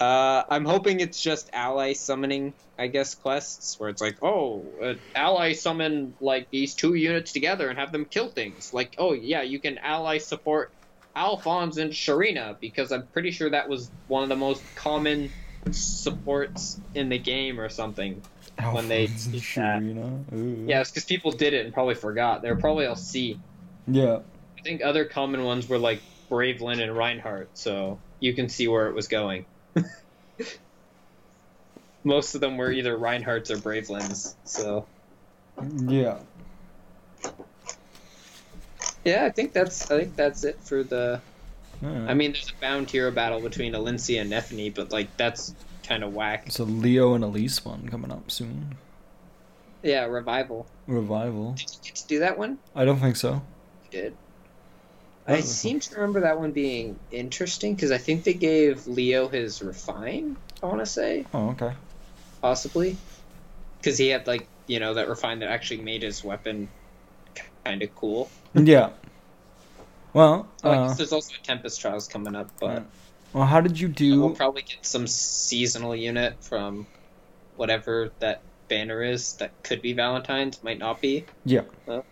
[0.00, 4.94] Uh, I'm hoping it's just ally summoning, I guess, quests where it's like, oh, uh,
[5.14, 8.74] ally summon like these two units together and have them kill things.
[8.74, 10.72] Like, oh yeah, you can ally support
[11.14, 15.30] Alphonse and Sharena because I'm pretty sure that was one of the most common
[15.70, 18.20] supports in the game or something.
[18.72, 19.42] When they Alphonse did.
[19.42, 20.68] Sharena.
[20.68, 22.42] Yeah, it's because people did it and probably forgot.
[22.42, 23.38] They were probably all C.
[23.86, 24.20] Yeah.
[24.58, 28.88] I think other common ones were like Bravelyn and Reinhardt, so you can see where
[28.88, 29.46] it was going.
[32.04, 34.86] Most of them were either Reinhardts or Bravelyns, so
[35.86, 36.18] Yeah.
[39.04, 41.20] yeah, I think that's I think that's it for the.
[41.82, 42.10] Alright.
[42.10, 46.04] I mean, there's a bound hero battle between Elincia and Nephenee, but like that's kind
[46.04, 46.44] of whack.
[46.46, 48.76] It's a Leo and Elise one coming up soon.
[49.82, 50.66] Yeah, revival.
[50.86, 51.52] Revival.
[51.52, 52.58] Did you get to do that one?
[52.74, 53.42] I don't think so.
[53.84, 54.16] You did.
[55.26, 59.62] I seem to remember that one being interesting because I think they gave Leo his
[59.62, 60.36] refine.
[60.62, 61.24] I want to say.
[61.32, 61.72] Oh, okay.
[62.42, 62.96] possibly
[63.78, 66.68] because he had like you know that refine that actually made his weapon
[67.64, 68.90] kind of cool Yeah.
[70.12, 72.84] Well, Oh, I uh, guess there's also a Tempest Trials coming up, but
[73.32, 74.20] well, how did you do?
[74.20, 76.86] we'll probably get some seasonal unit from
[77.56, 79.34] whatever that banner is.
[79.34, 81.24] That could be Valentine's, might not be.
[81.44, 81.62] Yeah.
[81.88, 82.02] Uh,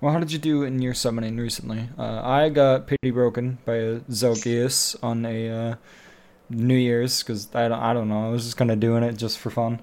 [0.00, 1.88] Well, how did you do in your summoning recently?
[1.98, 5.74] Uh, I got pity broken by a Zelgius on a uh,
[6.50, 8.26] New Year's because I don't, I don't know.
[8.26, 9.80] I was just kind of doing it just for fun.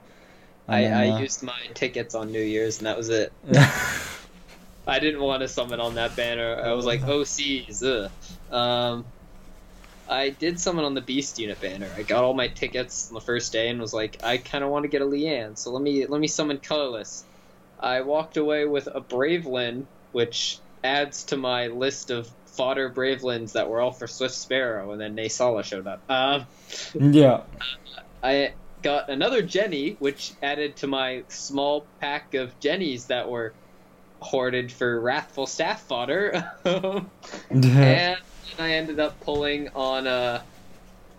[0.67, 3.33] I, And I then, uh, used my tickets on New Year's, and that was it.
[4.87, 6.61] I didn't want to summon on that banner.
[6.63, 7.83] I was like, OCs.
[7.83, 8.11] Ugh.
[8.53, 9.05] Um,
[10.07, 11.89] I did summon on the Beast Unit banner.
[11.95, 14.69] I got all my tickets on the first day and was like, I kind of
[14.69, 17.23] want to get a Leanne, so let me let me summon colorless.
[17.79, 23.69] I walked away with a Bravelin, which adds to my list of fodder Bravelins that
[23.69, 26.01] were all for Swift Sparrow, and then Naesala showed up.
[26.09, 26.45] Um,
[26.93, 27.41] yeah.
[28.23, 33.53] I got another Genny, which added to my small pack of Gennys that were
[34.19, 36.51] hoarded for Wrathful Staff fodder.
[36.65, 37.09] and
[38.59, 40.43] I ended up pulling on a.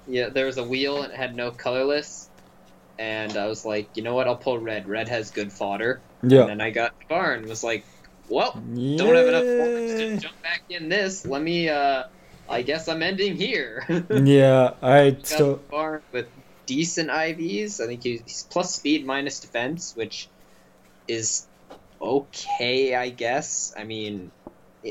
[0.06, 2.28] Yeah, there was a wheel and it had no colorless.
[2.98, 4.28] And I was like, you know what?
[4.28, 4.86] I'll pull red.
[4.86, 6.00] Red has good fodder.
[6.22, 6.42] yeah.
[6.42, 7.84] And then I got Barn was like,
[8.28, 11.26] well, don't have enough to jump back in this.
[11.26, 12.04] Let me, uh.
[12.46, 13.84] I guess I'm ending here.
[14.10, 15.56] Yeah, I got still.
[15.70, 16.26] Barn with
[16.66, 17.80] decent IVs.
[17.80, 20.28] I think he's plus speed minus defense, which
[21.08, 21.46] is
[22.00, 23.72] okay, I guess.
[23.76, 24.30] I mean,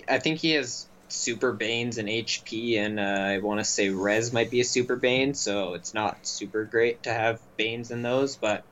[0.10, 4.34] I think he has super banes and HP, and uh, I want to say res
[4.34, 8.36] might be a super bane, so it's not super great to have banes in those,
[8.36, 8.64] but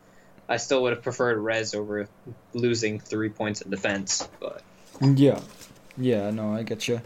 [0.52, 2.08] I still would have preferred res over
[2.54, 4.28] losing three points in defense.
[4.40, 4.62] But
[5.02, 5.40] Yeah.
[5.98, 7.02] Yeah, no, I get you.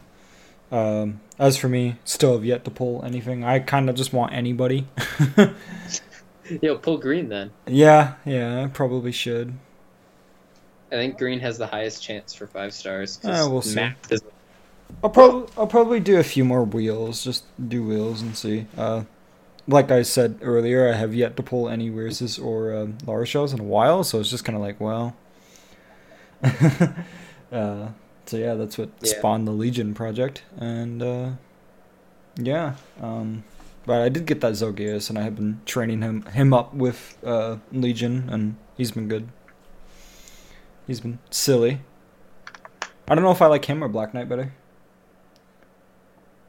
[0.72, 3.44] Um, as for me, still have yet to pull anything.
[3.44, 4.88] I kind of just want anybody.
[6.62, 7.52] yo, pull green then.
[7.68, 9.54] yeah, yeah, I probably should.
[10.92, 13.18] I think green has the highest chance for five stars.
[13.18, 13.76] 'cause Uh, we'll see.
[13.76, 14.22] math is
[15.04, 18.66] I'll probably I'll probably do a few more wheels, just do wheels and see.
[18.78, 19.04] Uh,
[19.68, 23.60] like I said earlier, I have yet to pull any Weirs or um, L'Arachels in
[23.60, 25.16] a while, so it's just kind of like, well.
[26.44, 27.90] uh,
[28.26, 29.18] so yeah, that's what Yeah.
[29.18, 31.30] spawned the Legion project, and uh,
[32.38, 32.76] yeah.
[33.02, 33.44] Um,
[33.86, 37.18] but I did get that Zelgius, and I have been training him him up with
[37.24, 39.30] uh, Legion, and he's been good.
[40.88, 41.82] He's been silly.
[43.08, 44.54] I don't know if I like him or Black Knight better.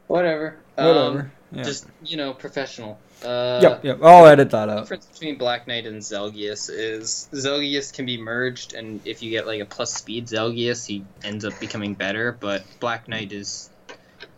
[0.07, 0.57] Whatever.
[0.75, 1.19] Whatever.
[1.19, 1.63] Um, yeah.
[1.63, 2.99] Just you know, professional.
[3.23, 3.99] Uh, yep, yep.
[4.03, 8.73] I'll edit that The difference between Black Knight and Zelgius is Zelgius can be merged,
[8.73, 12.37] and if you get like a plus speed Zelgius, he ends up becoming better.
[12.39, 13.69] But Black Knight is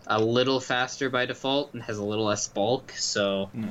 [0.07, 3.67] a little faster by default and has a little less bulk, so I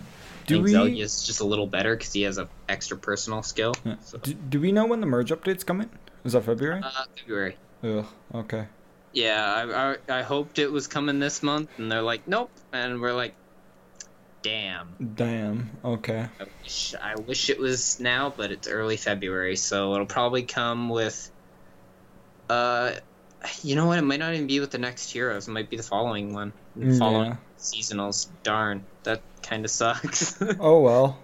[0.47, 3.75] Do we Zelgius is just a little better because he has a extra personal skill.
[3.85, 3.97] Yeah.
[4.03, 5.91] So, do, do we know when the merge update's coming?
[6.25, 6.83] Is that February?
[6.83, 7.57] uh, February.
[7.83, 8.07] Ugh.
[8.35, 8.67] Okay.
[9.15, 13.01] Yeah, I, I I hoped it was coming this month, and they're like, nope, and
[13.01, 13.35] we're like,
[14.43, 14.95] damn.
[15.15, 15.71] Damn.
[15.85, 16.27] Okay.
[16.41, 20.89] I wish, I wish it was now, but it's early February, so it'll probably come
[20.89, 21.31] with.
[22.49, 22.93] Uh,
[23.63, 23.99] you know what?
[23.99, 25.49] It might not even be with the next Heroes.
[25.49, 26.53] It might be the following one.
[26.77, 27.37] The Following Yeah.
[27.59, 28.29] seasonals.
[28.43, 30.41] Darn, that kind of sucks.
[30.61, 31.19] Oh well.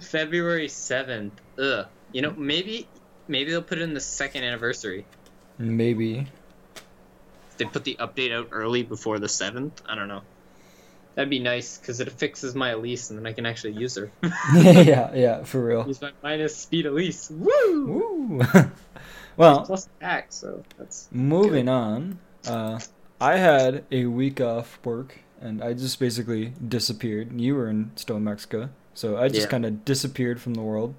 [0.00, 1.32] February seventh.
[1.58, 1.86] Ugh.
[2.12, 2.86] You know, maybe
[3.26, 5.04] maybe they'll put it in the second anniversary.
[5.58, 6.26] Maybe.
[7.56, 9.82] They put the update out early before the seventh.
[9.86, 10.22] I don't know.
[11.14, 14.10] That'd be nice because it fixes my Elise, and then I can actually use her.
[14.54, 15.12] yeah.
[15.14, 15.44] Yeah.
[15.44, 15.86] For real.
[15.86, 17.30] use my minus speed Elise.
[17.30, 17.86] Woo!
[18.32, 18.42] Woo.
[19.36, 22.18] well, plus attack, so that's moving on.
[22.46, 22.78] Uh,
[23.20, 27.38] I had a week off work, and I just basically disappeared.
[27.38, 29.50] You were in still in Mexico, so I just Yeah.
[29.50, 30.94] kind of disappeared from the world,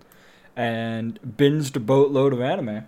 [0.56, 2.86] and binged a boatload of anime.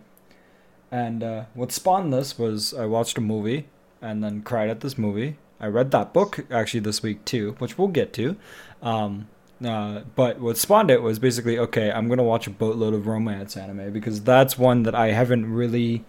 [0.92, 3.66] And uh, what spawned this was I watched a movie,
[4.02, 5.38] and then cried at this movie.
[5.64, 8.36] I read that book actually this week too, which we'll get to.
[8.82, 9.30] Um,
[9.66, 11.90] uh, but what spawned it was basically okay.
[11.90, 16.04] I'm gonna watch a boatload of romance anime because that's one that I haven't really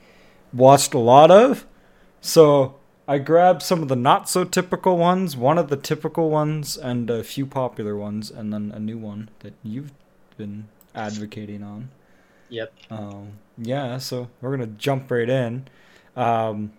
[0.53, 1.67] watched a lot of.
[2.21, 2.75] So
[3.07, 7.09] I grabbed some of the not so typical ones, one of the typical ones, and
[7.09, 9.93] a few popular ones, and then a new one that you've
[10.37, 11.91] been advocating on.
[12.49, 12.73] Yep.
[12.91, 15.69] Um, yeah, so we're gonna jump right in.
[16.17, 16.73] Um,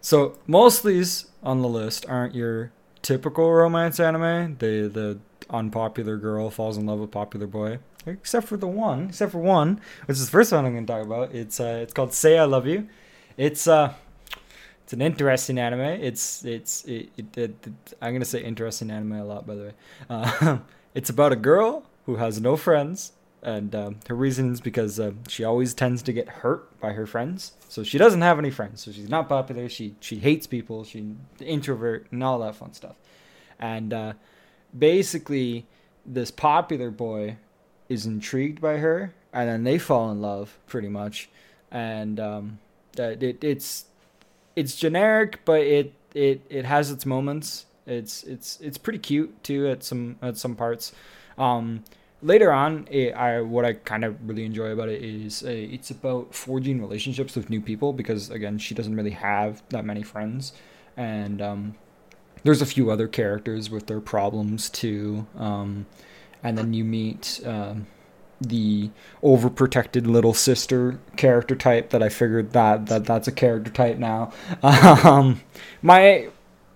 [0.00, 4.56] so most of these on the list aren't your typical romance anime.
[4.58, 5.18] The the
[5.50, 7.78] unpopular girl falls in love with popular boy.
[8.06, 11.04] Except for the one, except for one, which is the first one I'm gonna talk
[11.04, 11.34] about.
[11.34, 12.88] It's uh, it's called Say I Love You.
[13.36, 13.92] It's uh,
[14.84, 15.80] it's an interesting anime.
[15.80, 19.62] It's it's it, it, it, it- I'm gonna say interesting anime a lot, by the
[19.64, 19.72] way.
[20.08, 20.58] Uh,
[20.94, 25.12] it's about a girl who has no friends and um, her reason is because uh,
[25.28, 27.52] she always tends to get hurt by her friends.
[27.68, 28.82] So she doesn't have any friends.
[28.82, 29.68] So she's not popular.
[29.68, 30.84] She she hates people.
[30.84, 31.04] She's
[31.40, 32.96] introvert and all that fun stuff.
[33.58, 34.12] And uh,
[34.76, 35.66] basically,
[36.04, 37.36] this popular boy
[37.88, 41.30] is intrigued by her, and then they fall in love pretty much.
[41.70, 42.58] And um,
[42.96, 43.86] that it, it's
[44.54, 47.66] it's generic, but it it it has its moments.
[47.86, 50.92] It's it's it's pretty cute too at some at some parts.
[51.38, 51.84] Um,
[52.22, 55.90] later on, it, I what I kind of really enjoy about it is uh, it's
[55.90, 60.52] about forging relationships with new people because again, she doesn't really have that many friends,
[60.96, 61.74] and um,
[62.42, 65.26] there's a few other characters with their problems too.
[65.36, 65.86] Um,
[66.42, 67.86] and then you meet um,
[68.40, 68.90] the
[69.22, 74.32] overprotected little sister character type that I figured that, that that's a character type now.
[74.62, 75.40] Um,
[75.82, 76.28] my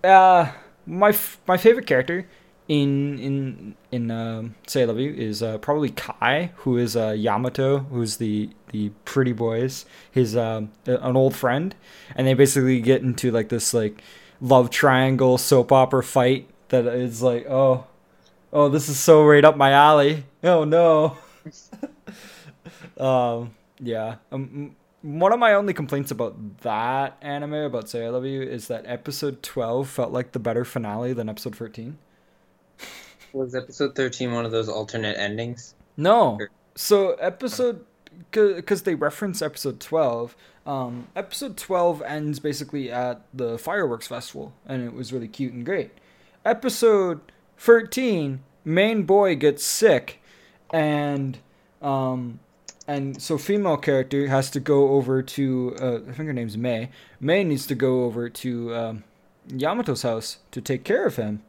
[0.03, 0.53] uh,
[0.87, 2.27] my f- my favorite character
[2.69, 7.79] in in in Say I Love You is uh, probably Kai, who is uh, Yamato,
[7.79, 11.75] who's the the pretty boys, his uh, an old friend,
[12.15, 14.03] and they basically get into like this like
[14.41, 17.87] love triangle soap opera fight that is like oh
[18.53, 20.25] oh this is so right up my alley.
[20.43, 21.17] Oh no.
[22.99, 24.17] um yeah.
[24.33, 28.69] Um, one of my only complaints about that anime about Say I Love You is
[28.69, 31.99] that episode 12 felt like the better finale than episode 13.
[33.35, 35.75] Was episode 13 one of those alternate endings?
[35.97, 36.39] No.
[36.77, 37.85] So episode
[38.31, 44.85] because they reference episode 12 um, episode 12 ends basically at the fireworks festival and
[44.85, 45.91] it was really cute and great
[46.45, 47.21] episode
[47.59, 50.23] 13 main boy gets sick
[50.73, 51.39] and
[51.83, 52.39] um,
[52.87, 56.91] and so female character has to go over to uh, I think her name's May.
[57.21, 59.05] May needs to go over to um,
[59.49, 61.43] Yamato's house to take care of him,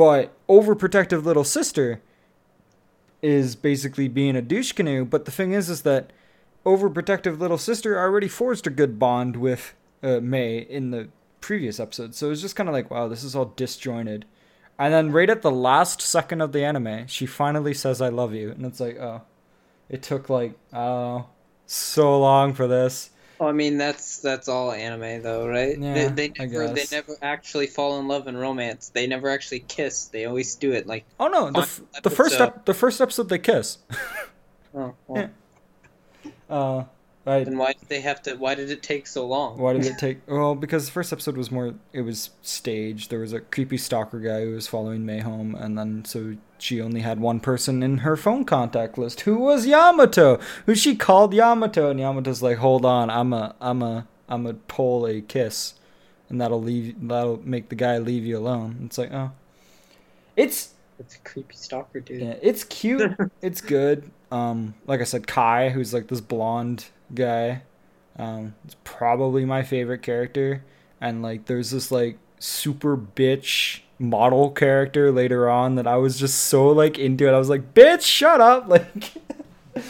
[0.00, 2.00] but overprotective little sister
[3.20, 5.04] is basically being a douche canoe.
[5.04, 6.10] But the thing is, is that
[6.64, 11.10] overprotective little sister already forged a good bond with uh, May in the
[11.42, 14.24] previous episode, so it's just kind of like, wow, this is all disjointed.
[14.78, 18.32] And then right at the last second of the anime, she finally says, "I love
[18.32, 19.20] you," and it's like, oh
[19.90, 21.26] it took like oh
[21.66, 23.10] so long for this.
[23.40, 25.78] Well, I mean that's that's all anime though, right?
[25.78, 28.90] Yeah, they, they never they never actually fall in love and romance.
[28.90, 30.08] They never actually kiss.
[30.08, 33.30] They always do it like Oh no, the, f- the first ep- the first episode
[33.30, 33.78] they kiss.
[34.74, 35.30] oh, well,
[36.50, 36.84] uh,
[37.24, 37.44] right.
[37.44, 38.34] then why did they have to?
[38.34, 39.58] Why did it take so long?
[39.58, 40.18] Why did it take?
[40.26, 41.74] Well, because the first episode was more.
[41.92, 43.10] It was staged.
[43.10, 46.80] There was a creepy stalker guy who was following May home, and then so she
[46.80, 51.34] only had one person in her phone contact list, who was Yamato, who she called
[51.34, 55.74] Yamato, and Yamato's like, "Hold on, I'm a, I'm a, I'm a pull a kiss,
[56.28, 59.32] and that'll leave, that'll make the guy leave you alone." It's like, oh,
[60.36, 62.22] it's It's a creepy stalker dude.
[62.22, 63.12] yeah, it's cute.
[63.42, 64.10] it's good.
[64.30, 67.62] Um, like I said, Kai, who's like this blonde guy,
[68.18, 70.64] um, is probably my favorite character.
[71.00, 76.44] And like, there's this like super bitch model character later on that I was just
[76.44, 77.32] so like into it.
[77.32, 78.68] I was like, bitch, shut up!
[78.68, 79.12] Like,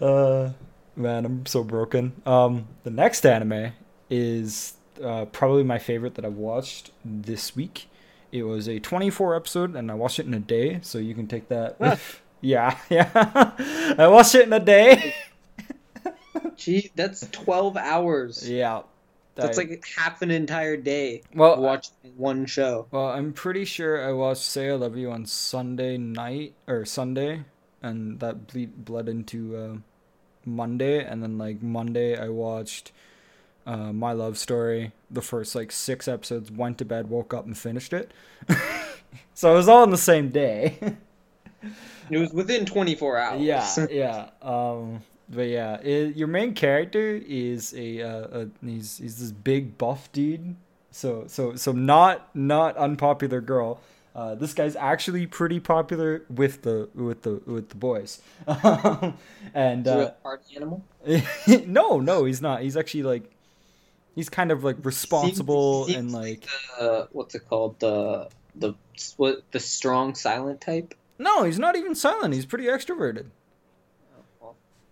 [0.00, 0.50] uh,
[0.96, 2.12] man, I'm so broken.
[2.24, 3.72] Um, the next anime
[4.08, 7.88] is uh, probably my favorite that I've watched this week.
[8.30, 11.26] It was a 24 episode, and I watched it in a day, so you can
[11.26, 11.76] take that.
[11.80, 11.98] Ah.
[12.40, 13.52] yeah, yeah.
[13.98, 15.14] I watched it in a day.
[16.56, 18.48] Gee, that's twelve hours.
[18.48, 18.82] yeah.
[19.34, 22.86] That's I- like half an entire day well, watching one show.
[22.90, 27.44] well, I'm pretty sure I watched "Say I Love You" on Sunday night or Sunday,
[27.82, 29.76] and that bleed bled into uh,
[30.44, 32.92] Monday, and then like Monday I watched
[33.66, 36.50] uh, "My Love Story." The first like six episodes.
[36.50, 38.10] Went to bed, woke up, and finished it.
[39.34, 40.78] so it was all in the same day.
[42.10, 43.40] It was within twenty four hours.
[43.40, 44.30] yeah, yeah.
[44.42, 49.78] Um, but yeah, it, your main character is a, uh, a he's he's this big
[49.78, 50.56] buff dude.
[50.90, 53.80] So so so not not unpopular girl.
[54.14, 58.20] Uh, this guy's actually pretty popular with the with the with the boys.
[59.54, 60.84] and Is uh, a party animal?
[61.66, 62.60] no, no, he's not.
[62.60, 63.30] He's actually like
[64.14, 66.46] he's kind of like responsible Seems- and seems like
[66.78, 67.80] uh, what's it called?
[67.80, 68.74] The the
[69.16, 70.94] what the strong silent type.
[71.18, 72.34] no, he's not even silent.
[72.34, 73.26] He's pretty extroverted.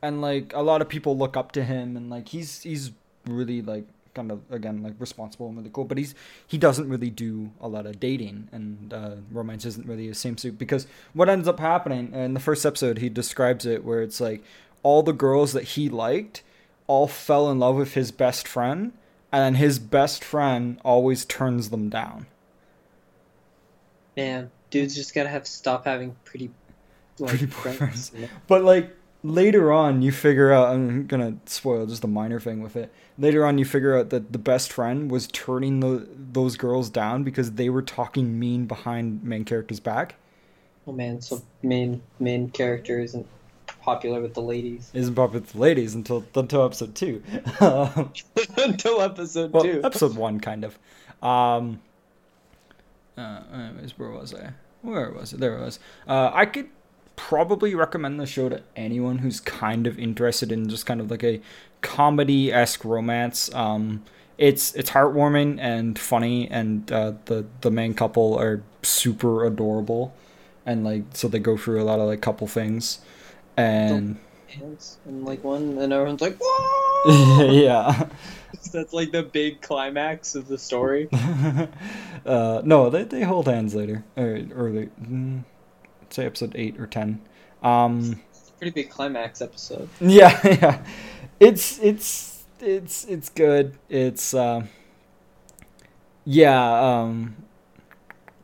[0.02, 2.92] And like a lot of people look up to him and like he's he's
[3.26, 3.84] really like
[4.14, 6.14] kind of again like responsible and really cool but he's
[6.46, 10.36] he doesn't really do a lot of dating and uh, romance isn't really his same
[10.36, 14.20] suit because what ends up happening in the first episode he describes it where it's
[14.20, 14.42] like
[14.82, 16.42] all the girls that he liked
[16.88, 18.92] all fell in love with his best friend
[19.30, 22.26] and then his best friend always turns them down
[24.16, 26.50] Man, dudes just gotta have stop having pretty
[27.18, 28.08] like Pretty friends.
[28.10, 28.30] friends.
[28.48, 28.90] but like
[29.22, 32.92] later on you figure out i'm gonna spoil just a minor thing with it.
[33.18, 37.22] Later on you figure out that the best friend was turning the, those girls down
[37.22, 40.14] because they were talking mean behind main character's back.
[40.86, 43.26] Oh man, so main main character isn't
[43.82, 44.90] popular with the ladies.
[44.94, 47.22] Isn't popular with the ladies until until episode two.
[48.56, 49.80] Until episode well, two.
[49.84, 50.78] episode one kind of.
[51.22, 51.80] Um
[53.18, 54.50] uh, anyways where was i?
[54.82, 55.78] Where was it there it was.
[56.08, 56.68] Uh i could
[57.30, 61.22] probably recommend the show to anyone who's kind of interested in just kind of like
[61.22, 61.40] a
[61.80, 64.02] comedy-esque romance um
[64.36, 70.12] it's it's heartwarming and funny and uh the the main couple are super adorable
[70.66, 72.98] and like so they go through a lot of like couple things
[73.56, 74.18] and
[74.48, 78.08] Hands and like one, and everyone's like, "Whoa!" yeah
[78.72, 81.08] That's like the big climax of the story.
[82.26, 84.88] uh, no, they, they hold hands later or early.
[85.00, 85.44] Mm,
[86.10, 87.20] say episode eight or ten.
[87.62, 89.88] Um, It's a pretty big climax episode.
[90.00, 90.84] yeah, yeah.
[91.38, 93.74] It's it's it's it's good.
[93.88, 94.66] It's uh,
[96.24, 97.00] yeah.
[97.00, 97.36] Um,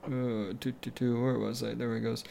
[0.05, 1.75] uh, do, do, do, where was I?
[1.75, 2.25] There it goes.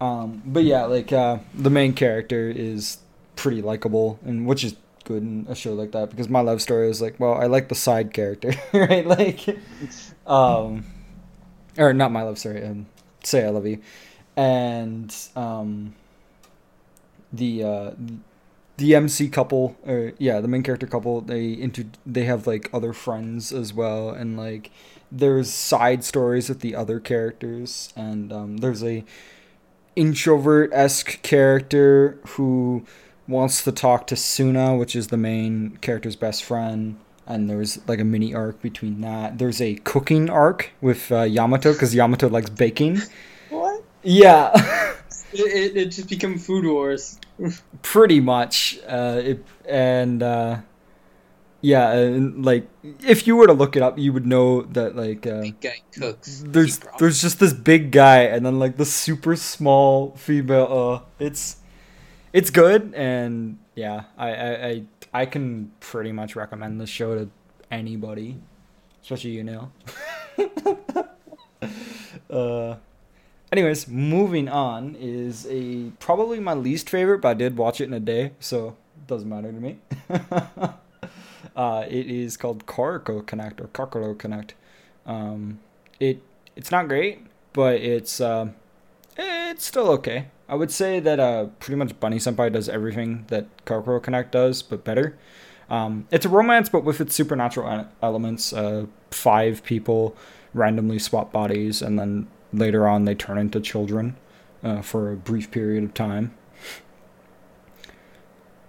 [0.00, 2.98] Um, but yeah, like uh, the main character is
[3.36, 6.88] pretty likable, and which is good in a show like that because my love story
[6.88, 9.06] is like, well, I like the side character, right?
[9.06, 9.46] Like,
[10.26, 10.84] um,
[11.78, 12.64] or not my love story.
[12.64, 12.86] Um,
[13.22, 13.80] say I love you,
[14.36, 15.94] and um,
[17.32, 17.90] the uh,
[18.76, 22.92] the MC couple, or yeah, the main character couple, they inter they have like other
[22.92, 24.70] friends as well, and like
[25.10, 29.04] there's side stories with the other characters, and um, there's a
[29.96, 32.84] introvert esque character who
[33.28, 36.96] wants to talk to Suna, which is the main character's best friend.
[37.26, 39.38] And there's like a mini arc between that.
[39.38, 43.00] There's a cooking arc with uh, Yamato because Yamato likes baking.
[44.04, 44.52] Yeah,
[45.34, 47.18] It, it, it just become food wars.
[47.82, 48.78] pretty much.
[48.86, 50.58] Uh, it, and uh,
[51.60, 52.68] yeah, and like
[53.02, 55.82] if you were to look it up, you would know that like uh, Big guy
[55.92, 56.44] cooks.
[56.46, 60.68] there's there's just this big guy and then like the super small female.
[60.70, 61.56] Uh, it's
[62.32, 64.82] it's good and yeah, I I I,
[65.12, 67.28] I can pretty much recommend this show to
[67.72, 68.38] anybody,
[69.02, 69.72] especially you know.
[72.30, 72.76] uh,
[73.54, 77.92] anyways, moving on is a probably my least favorite, but I did watch it in
[77.92, 79.78] a day, so it doesn't matter to me.
[81.56, 84.54] uh, it is called Koroko Connect or Kokoro Connect.
[85.06, 85.60] Um,
[86.00, 86.20] it
[86.56, 88.48] it's not great, but it's uh,
[89.16, 90.26] it's still okay.
[90.48, 94.62] I would say that uh, pretty much Bunny Senpai does everything that Kokoro Connect does,
[94.62, 95.16] but better.
[95.70, 98.52] Um, it's a romance, but with its supernatural elements.
[98.52, 100.16] Uh, five people
[100.52, 102.26] randomly swap bodies, and then
[102.56, 104.16] later on they turn into children
[104.62, 106.34] uh, for a brief period of time.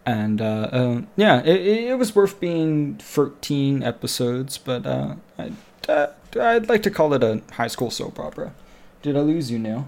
[0.06, 5.52] And uh, uh, yeah, it, it was worth being 13 episodes, but uh, I,
[5.90, 6.08] uh,
[6.40, 8.54] I'd like to call it a high school soap opera.
[9.02, 9.88] Did I lose you now?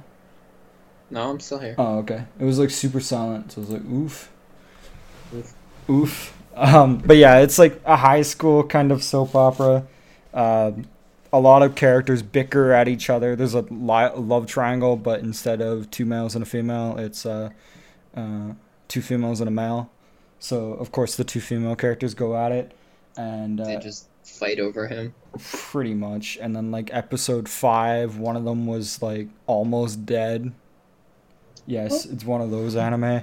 [1.10, 1.76] No, I'm still here.
[1.78, 2.26] Oh, okay.
[2.40, 4.32] It was like super silent, so I was like, oof.
[5.34, 5.54] Oof.
[5.90, 6.34] Oof.
[6.58, 9.86] Um, but yeah, it's like a high school kind of soap opera.
[10.34, 10.88] Um,
[11.34, 13.36] a lot of characters bicker at each other.
[13.36, 17.50] There's a li- love triangle, but instead of two males and a female, it's uh,
[18.16, 18.54] uh,
[18.88, 19.90] two females and a male.
[20.40, 22.72] So of course the two female characters go at it,
[23.18, 25.14] and They uh, just fight over him.
[25.40, 26.38] pretty much.
[26.42, 30.52] And then like episode five, one of them was like almost dead.
[31.66, 33.22] Yes, it's one of those anime.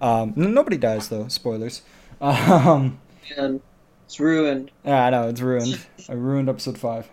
[0.00, 1.28] Um, n- nobody dies though.
[1.28, 1.82] Spoilers.
[2.20, 2.98] Um,
[3.36, 3.60] And
[4.06, 4.70] it's ruined.
[4.84, 5.84] yeah, I know it's ruined.
[6.08, 7.10] I ruined episode five.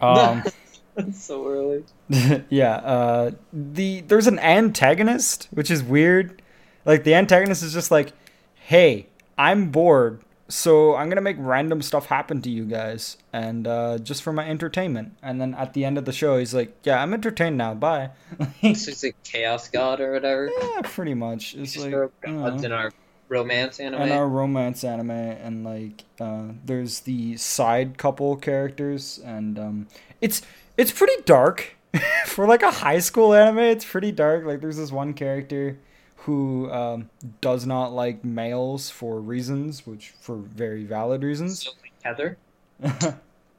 [0.00, 0.42] Um,
[1.12, 1.84] so early.
[2.48, 2.74] yeah.
[2.76, 6.42] Uh, the there's an antagonist, which is weird.
[6.84, 8.12] Like the antagonist is just like,
[8.54, 13.98] "Hey, I'm bored, so I'm gonna make random stuff happen to you guys, and uh,
[13.98, 17.02] just for my entertainment." And then at the end of the show, he's like, "Yeah,
[17.02, 17.74] I'm entertained now.
[17.74, 18.10] Bye."
[18.62, 20.50] It's just a chaos god or whatever.
[20.60, 21.54] yeah, pretty much.
[21.54, 22.92] It's like gods in our
[23.30, 24.02] romance anime.
[24.02, 29.86] and our romance anime and like uh, there's the side couple characters and um,
[30.20, 30.42] it's
[30.76, 31.76] it's pretty dark
[32.26, 35.78] for like a high school anime it's pretty dark like there's this one character
[36.16, 37.08] who um,
[37.40, 42.36] does not like males for reasons which for very valid reasons So, like, Heather.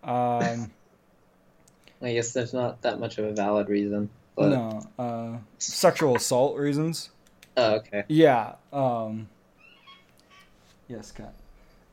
[0.04, 0.70] um,
[2.04, 4.10] I guess there's not that much of a valid reason.
[4.36, 7.10] But no uh, sexual assault reasons
[7.58, 8.04] oh, okay.
[8.08, 9.28] yeah um,
[10.92, 11.34] yes cat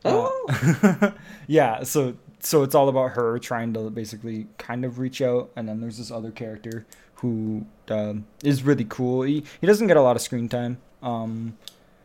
[0.05, 1.11] Oh, Uh,
[1.49, 5.69] yeah, so so it's all about her trying to basically kind of reach out, and
[5.69, 6.87] then there's this other character
[7.17, 9.23] who um, is really cool.
[9.23, 11.59] He he doesn't get a lot of screen time, Um,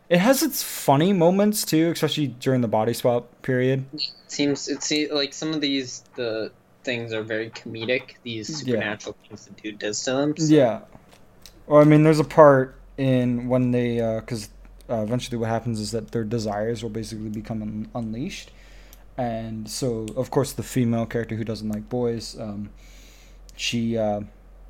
[0.09, 3.85] it has its funny moments too, especially during the body swap period.
[3.93, 6.51] It seems it seems like some of these the
[6.83, 8.15] things are very comedic.
[8.23, 8.57] These Yeah.
[8.73, 10.35] supernatural things the dude does to them.
[10.35, 10.79] so- Yeah.
[11.67, 14.62] Or I mean, there's a part in when they, because uh,
[15.01, 18.51] eventually what happens is that their desires will basically become un- unleashed,
[19.17, 22.69] and so of course the female character who doesn't like boys, um,
[23.55, 24.21] she uh,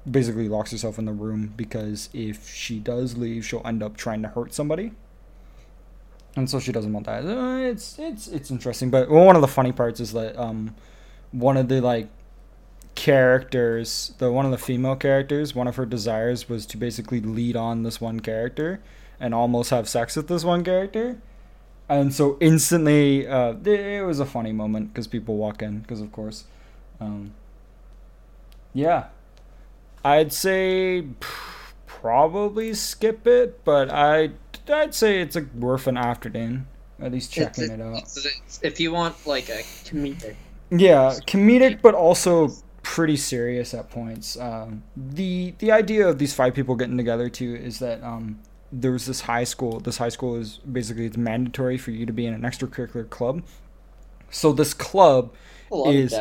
[0.09, 4.21] basically locks herself in the room because if she does leave, she'll end up trying
[4.21, 4.91] to hurt somebody.
[6.35, 7.25] And so she doesn't want that.
[7.25, 10.75] Uh, It's it's it's interesting, but one of the funny parts is that um,
[11.31, 12.07] one of the like
[12.95, 17.55] characters, the one of the female characters, one of her desires was to basically lead
[17.55, 18.81] on this one character
[19.19, 21.21] and almost have sex with this one character.
[21.89, 26.11] And so instantly, uh, it, was a funny moment because people walk in, because of
[26.11, 26.45] course,
[26.99, 27.33] um,
[28.73, 29.07] yeah,
[30.03, 31.05] I'd say
[31.85, 34.31] probably skip it, but I
[34.71, 36.67] I'd say it's a worth an afternoon,
[36.99, 38.03] at least checking it out.
[38.61, 40.35] if you want like a comedic,
[40.69, 42.51] Yeah, comedic, but also
[42.81, 44.37] pretty serious at points.
[44.37, 48.39] Um, the the idea of these five people getting together too is that um,
[48.73, 49.79] there's this high school.
[49.79, 53.43] This high school is basically it's mandatory for you to be in an extracurricular club.
[54.31, 55.33] So this club,
[55.71, 56.15] Is-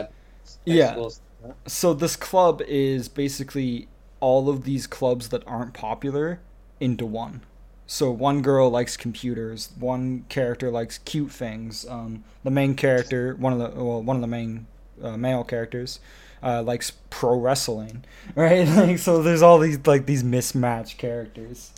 [0.67, 0.93] yeah.
[0.93, 1.21] schools,
[1.67, 3.89] so this club is basically
[4.21, 6.41] all of these clubs that aren't popular
[6.79, 7.41] into one.
[7.87, 9.71] So one girl likes computers.
[9.79, 11.87] One character likes cute things.
[11.89, 14.67] Um, the main character, one of the well, one of the main
[15.03, 16.01] uh, male characters,
[16.43, 18.05] uh, likes pro wrestling.
[18.35, 18.67] Right?
[18.69, 21.73] Like so, there's all these like these mismatched characters.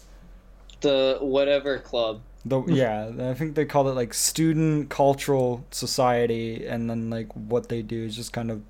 [0.85, 2.21] The whatever club.
[2.45, 7.69] The yeah, I think they call it like student cultural society, and then like what
[7.69, 8.63] they do is just kind of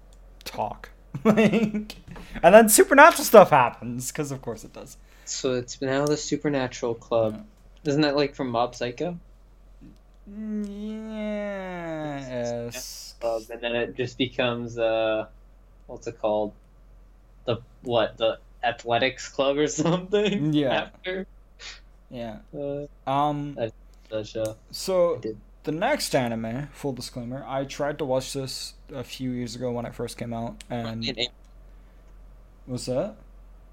[0.45, 0.91] talk,
[1.25, 1.97] like,
[2.43, 4.97] and then supernatural stuff happens because of course it does.
[5.27, 7.45] So it's now the Supernatural Club.
[7.85, 9.19] Isn't that like from Mob Psycho?
[10.27, 12.19] Yeah.
[12.19, 13.15] Yes.
[13.21, 15.27] Club, and then it just becomes uh,
[15.87, 16.53] what's it called?
[17.47, 18.17] The what?
[18.19, 20.53] The Athletics Club or something?
[20.53, 20.91] Yeah.
[20.95, 21.27] After
[22.11, 22.39] Yeah.
[22.57, 23.57] uh, Um.
[24.71, 25.21] So
[25.65, 29.87] the next anime, full disclaimer, I tried to watch this a few years ago when
[29.87, 31.35] it first came out, and in, April,
[32.67, 33.17] what's that?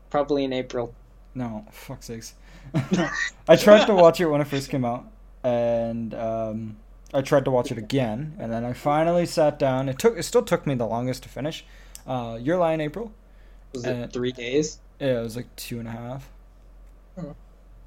[0.10, 0.94] probably in April.
[1.36, 2.34] No, fuck sakes.
[3.48, 5.06] I tried to watch it when it first came out,
[5.44, 6.78] and um,
[7.14, 9.88] I tried to watch it again, and then I finally sat down.
[9.90, 11.64] It took it still took me the longest to finish.
[12.08, 13.12] Uh, Your Lie in April.
[13.74, 14.80] Was it Uh, three days?
[15.00, 16.30] Yeah, it was like two and a half.
[17.18, 17.36] Oh.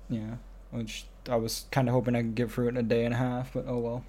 [0.08, 0.36] Yeah,
[0.70, 3.14] which I was kind of hoping I could get through it in a day and
[3.14, 4.04] a half, but oh well.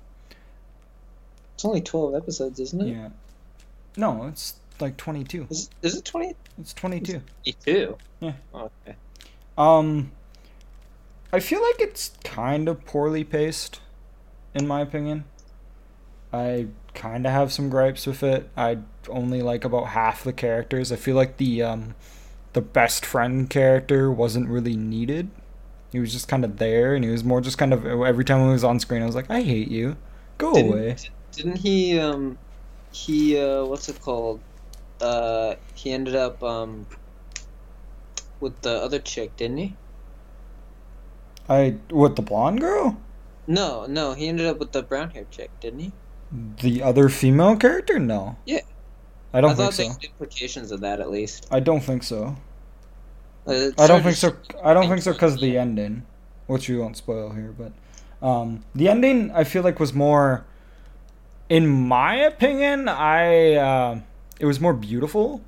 [1.56, 2.88] It's only twelve episodes, isn't it?
[2.88, 3.10] Yeah.
[3.98, 5.48] No, it's like twenty two.
[5.50, 7.22] Is, is it twenty It's twenty two.
[7.64, 7.98] two?
[8.20, 8.34] Yeah.
[8.54, 8.96] Okay.
[9.58, 10.12] Um,
[11.32, 13.80] I feel like it's kind of poorly paced,
[14.54, 15.24] in my opinion.
[16.34, 18.50] I kind of have some gripes with it.
[18.58, 20.92] I only like about half the characters.
[20.92, 21.96] I feel like the um,
[22.54, 25.30] the best friend character wasn't really needed.
[25.96, 28.42] He was just kind of there, and he was more just kind of every time
[28.46, 29.98] he was on screen, I was like, I hate you,
[30.38, 31.00] go Didn't, away.
[31.32, 32.00] didn't he?
[32.00, 32.40] Um,
[32.92, 34.44] he uh, what's it called?
[35.02, 36.88] Uh, he ended up um
[38.40, 39.78] with the other chick, didn't he?
[41.50, 42.98] I what the blonde girl,
[43.48, 45.96] No, no, he ended up with the brown hair chick, didn't he?
[46.32, 48.38] the other female character, no.
[48.46, 48.62] Yeah.
[49.34, 50.00] I don't I think thought so.
[50.04, 51.48] implications of that at least.
[51.52, 52.38] I don't think so.
[53.48, 54.36] Uh, I don't think so.
[54.64, 56.04] I don't think so because the ending,
[56.48, 57.74] which we won't spoil here, but
[58.26, 60.46] um, the ending I feel like was more,
[61.50, 64.00] in my opinion, I uh,
[64.40, 65.42] it was more beautiful,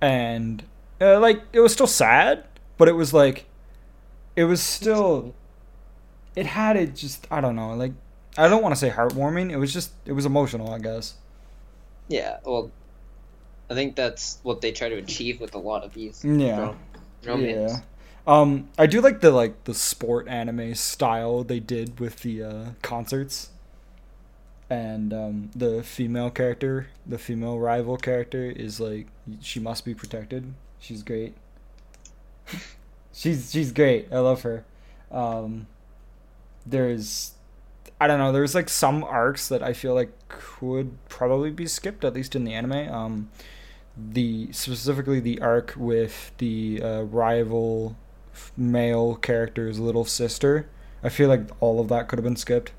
[0.00, 0.62] and
[1.00, 2.44] uh, like it was still sad,
[2.76, 3.46] but it was like,
[4.36, 5.34] it was still,
[6.36, 7.92] it had it just I don't know like
[8.36, 9.50] I don't want to say heartwarming.
[9.50, 11.14] It was just it was emotional, I guess.
[12.08, 12.70] Yeah, well,
[13.70, 16.24] I think that's what they try to achieve with a lot of these.
[16.24, 16.60] Yeah.
[16.60, 16.78] rom-
[17.24, 17.72] romance.
[17.72, 17.80] Yeah.
[18.26, 22.64] Um, I do like the like the sport anime style they did with the uh,
[22.82, 23.50] concerts,
[24.70, 29.06] and um, the female character, the female rival character, is like
[29.40, 30.54] she must be protected.
[30.78, 31.34] She's great.
[33.12, 34.08] she's she's great.
[34.12, 34.64] I love her.
[35.10, 35.66] Um,
[36.66, 37.32] there's,
[38.00, 38.32] I don't know.
[38.32, 42.44] There's like some arcs that I feel like could probably be skipped at least in
[42.44, 42.92] the anime.
[42.92, 43.30] Um,
[44.12, 47.96] the specifically the arc with the uh, rival
[48.56, 50.68] male character's little sister.
[51.02, 52.72] I feel like all of that could have been skipped.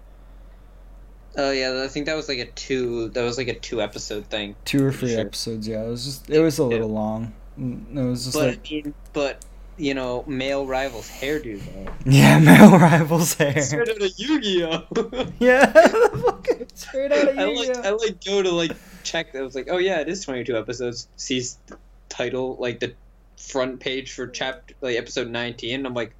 [1.38, 3.10] Oh yeah, I think that was like a two.
[3.10, 4.56] That was like a two episode thing.
[4.66, 5.22] Two or three sure.
[5.22, 5.68] episodes.
[5.68, 7.34] Yeah, it was just it was a little long.
[7.58, 9.46] Mm, It was just But like but
[9.78, 11.92] you know, male rival's hairdo though.
[12.12, 13.62] Yeah, male rivals hair.
[13.62, 15.32] Straight out of Yu-Gi-Oh.
[15.40, 15.72] Yeah,
[16.74, 17.74] straight out of I Yu-Gi-Oh.
[17.74, 18.72] I like I like go to like
[19.10, 19.36] check.
[19.36, 21.08] I was like, oh yeah, it is twenty two episodes.
[21.16, 21.78] Sees the
[22.10, 22.94] title like the
[23.38, 25.86] front page for chapter like episode nineteen.
[25.86, 26.14] I'm like,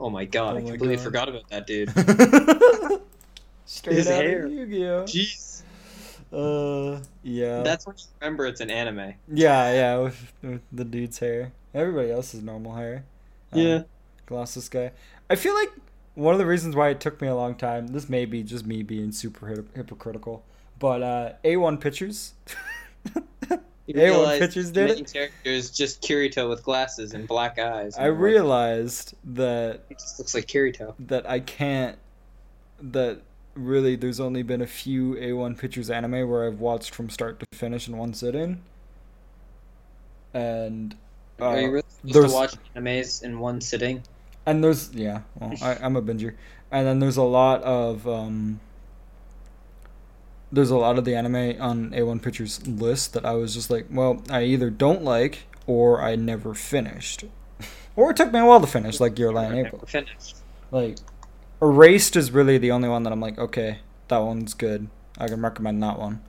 [0.00, 1.04] oh my god, Oh I my completely God.
[1.04, 1.90] forgot about that dude.
[3.66, 4.44] straight His out hair.
[4.46, 5.04] of Yu-Gi-Oh.
[5.04, 5.62] Jeez,
[6.32, 7.62] Uh, yeah.
[7.62, 9.14] that's when you remember it's an anime.
[9.32, 11.52] Yeah, yeah, with, with the dude's hair.
[11.72, 13.04] Everybody else is normal hair.
[13.52, 13.82] Um, Yeah.
[14.26, 14.92] Glasses guy.
[15.30, 15.70] I feel like
[16.14, 18.66] one of the reasons why it took me a long time, this may be just
[18.66, 20.44] me being super hip- hypocritical,
[20.78, 22.34] but uh, A1 Pictures.
[23.86, 25.12] A1 realize Pictures did main it.
[25.12, 27.96] character is just Kirito with glasses and black eyes.
[27.98, 30.94] I and, like, realized that it just looks like Kirito.
[31.00, 31.98] that I can't
[32.80, 33.20] that
[33.54, 37.46] really there's only been a few A1 Pictures anime where I've watched from start to
[37.52, 38.62] finish in one sitting.
[40.32, 40.96] And
[41.40, 44.02] uh, Are you really supposed there's- to watch animes in one sitting?
[44.46, 46.34] and there's yeah, well, I, I'm a binger.
[46.70, 48.60] And then there's a lot of um
[50.54, 53.86] there's a lot of the anime on A1 Pictures list that I was just like,
[53.90, 57.24] well, I either don't like or I never finished.
[57.96, 59.84] or it took me a while to finish, like Your Lie in April.
[59.86, 60.36] Finished.
[60.70, 60.98] Like,
[61.60, 63.78] Erased is really the only one that I'm like, okay,
[64.08, 64.88] that one's good.
[65.18, 65.98] I can recommend that one.
[65.98, 66.22] one,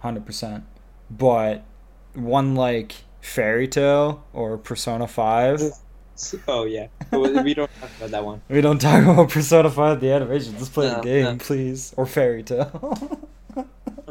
[0.00, 0.64] hundred percent.
[1.10, 1.64] But
[2.14, 5.62] one like Fairy Tail or Persona 5
[6.48, 8.42] Oh yeah, we don't talk about that one.
[8.48, 10.54] we don't talk about Persona Five the animation.
[10.54, 11.36] Let's play the game, no.
[11.38, 13.29] please, or Fairy Tail.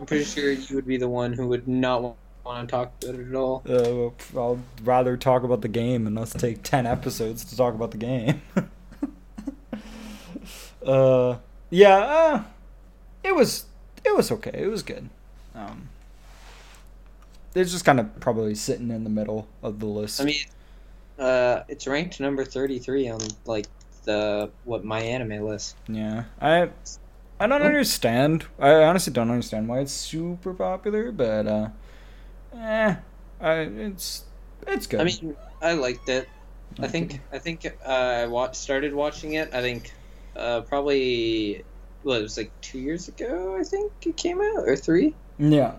[0.09, 3.29] Pretty sure you would be the one who would not want to talk about it
[3.29, 3.61] at all.
[3.69, 7.91] uh, I'll rather talk about the game and us take ten episodes to talk about
[7.91, 8.41] the game.
[10.83, 11.37] uh,
[11.69, 12.43] yeah, uh,
[13.23, 13.65] it was
[14.03, 14.51] it was okay.
[14.55, 15.09] It was good.
[15.53, 15.89] Um,
[17.53, 20.21] it's just kind of probably sitting in the middle of the list.
[20.21, 20.45] I mean,
[21.19, 23.67] uh, it's ranked number 33 on like
[24.05, 25.75] the what my anime list.
[25.87, 26.69] yeah, I
[27.39, 28.45] I don't understand.
[28.59, 31.69] I honestly don't understand why it's super popular, but uh,
[32.53, 32.95] eh,
[33.39, 34.25] I, it's
[34.67, 34.99] it's good.
[35.01, 36.29] I mean, I liked it.
[36.81, 39.53] I think I think uh, I watched started watching it.
[39.53, 39.95] I think
[40.35, 41.63] uh, probably
[42.03, 43.57] well, it was like two years ago.
[43.59, 45.15] I think it came out or three.
[45.37, 45.75] yeah.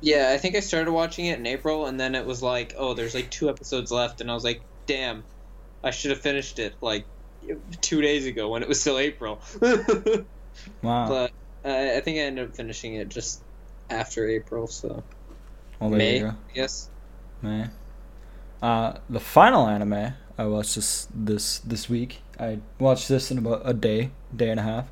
[0.00, 2.94] Yeah, I think I started watching it in April, and then it was like, oh,
[2.94, 5.24] there's like two episodes left, and I was like, damn,
[5.84, 7.06] I should have finished it like
[7.80, 9.40] two days ago when it was still April.
[10.82, 11.08] Wow.
[11.08, 11.32] but
[11.64, 13.42] uh, I think I ended up finishing it just
[13.90, 15.02] after April, so
[15.80, 16.28] well, May, go.
[16.28, 16.88] I guess.
[17.40, 17.68] May.
[18.60, 22.22] Uh, the final anime I watched this this this week.
[22.38, 24.88] I watched this in about a day, day and a half.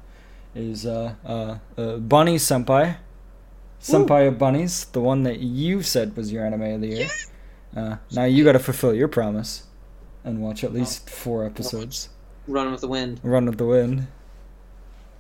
[0.55, 2.97] Is uh uh, uh Bunny Senpai,
[3.81, 7.09] Senpai of Bunnies, the one that you said was your anime of the year.
[7.75, 7.83] Yeah.
[7.83, 9.65] Uh, now you got to fulfill your promise,
[10.25, 12.11] and watch at least four episodes.
[12.47, 13.21] Run with the Wind.
[13.23, 14.09] Run with the wind.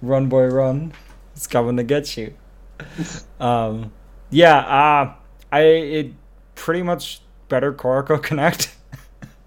[0.03, 0.92] Run boy run.
[1.34, 2.34] It's coming to get you.
[3.40, 3.92] um
[4.30, 5.14] yeah, uh
[5.53, 6.12] I it
[6.55, 8.76] pretty much better Koroko Connect.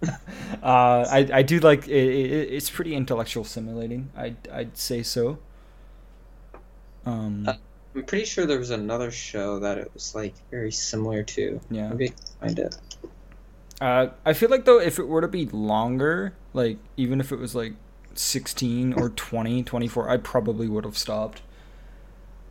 [0.03, 0.07] uh
[0.63, 4.11] I I do like it, it it's pretty intellectual simulating.
[4.17, 5.39] I I'd say so.
[7.05, 7.53] Um Uh,
[7.95, 11.61] I'm pretty sure there was another show that it was like very similar to.
[11.69, 11.89] yeah.
[11.89, 12.75] Maybe find it.
[13.81, 17.37] Uh, I feel like though if it were to be longer, like even if it
[17.39, 17.73] was like
[18.19, 21.41] 16 or 20, 24, I probably would have stopped.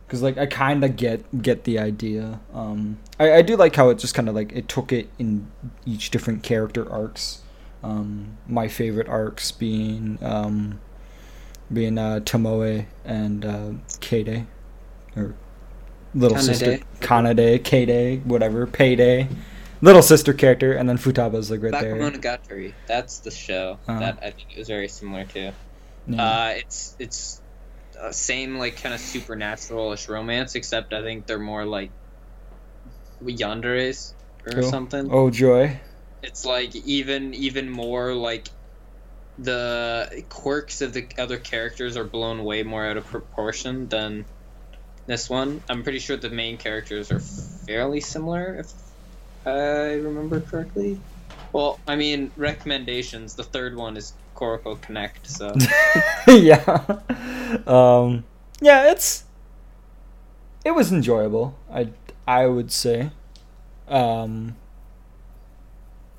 [0.07, 2.39] Cause like I kind of get get the idea.
[2.53, 5.49] Um, I I do like how it just kind of like it took it in
[5.87, 7.41] each different character arcs.
[7.81, 10.79] Um, my favorite arcs being um,
[11.71, 13.69] being uh, Tomoe and uh,
[14.01, 14.45] Kaede,
[15.15, 15.33] or
[16.13, 19.29] little sister Kanade, Kaede, whatever, Payday
[19.83, 21.95] little sister character, and then Futaba's like right there.
[21.95, 22.73] Bakemonogatari.
[22.87, 23.99] That's the show Uh-huh.
[23.99, 25.51] that I think it was very similar to.
[26.07, 26.23] Yeah.
[26.23, 27.41] Uh, it's it's
[27.99, 31.91] uh, same like kind of supernatural-ish romance, except I think they're more like
[33.23, 34.13] yanderes
[34.45, 34.69] or Cool.
[34.69, 35.09] something.
[35.11, 35.79] oh joy!
[36.21, 38.47] It's like even even more like
[39.39, 44.25] the quirks of the other characters are blown way more out of proportion than
[45.07, 45.63] this one.
[45.69, 48.71] I'm pretty sure the main characters are fairly similar, if
[49.45, 50.99] I remember correctly.
[51.51, 53.35] Well, I mean, recommendations.
[53.35, 55.53] The third one is Koroko Connect, so
[56.27, 56.99] yeah,
[57.67, 58.23] um,
[58.59, 58.91] yeah.
[58.91, 59.25] It's
[60.65, 61.57] it was enjoyable.
[61.71, 61.89] I
[62.27, 63.11] I would say.
[63.87, 64.55] Um,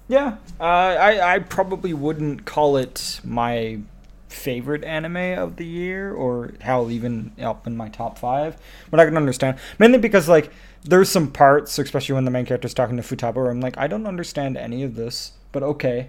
[0.07, 3.81] yeah, uh, I I probably wouldn't call it my
[4.29, 8.57] favorite anime of the year or hell even up in my top five
[8.91, 10.51] but i can understand mainly because like
[10.85, 13.87] there's some parts especially when the main character's talking to futaba where i'm like i
[13.87, 16.09] don't understand any of this but okay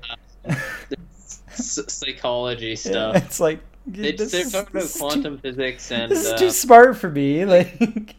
[1.52, 3.16] s- psychology Yeah, stuff.
[3.16, 6.12] it's like this they're talking about is too- quantum physics and.
[6.12, 7.46] this is uh, too smart for me.
[7.46, 7.78] Like,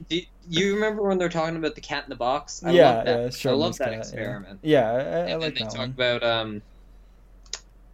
[0.09, 2.63] do you remember when they're talking about the cat in the box?
[2.65, 3.45] I yeah, love that.
[3.45, 3.99] yeah, I love that cat, yeah.
[3.99, 4.61] experiment.
[4.63, 5.91] Yeah, I, I, I and then like they that talk one.
[5.91, 6.63] about um,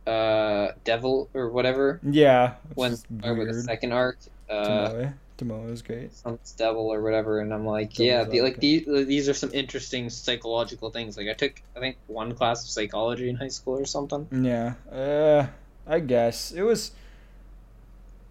[0.07, 4.19] uh, devil or whatever Yeah, when over the second arc.
[4.51, 5.07] Uh,
[5.43, 6.15] Tomoe is great.
[6.15, 9.51] Someone's devil or whatever, and I'm like, Devil's yeah, the, like these these are some
[9.53, 11.17] interesting psychological things.
[11.17, 14.27] Like I took, I think, one class of psychology in high school or something.
[14.31, 15.47] Yeah, uh,
[15.87, 16.93] I guess it was.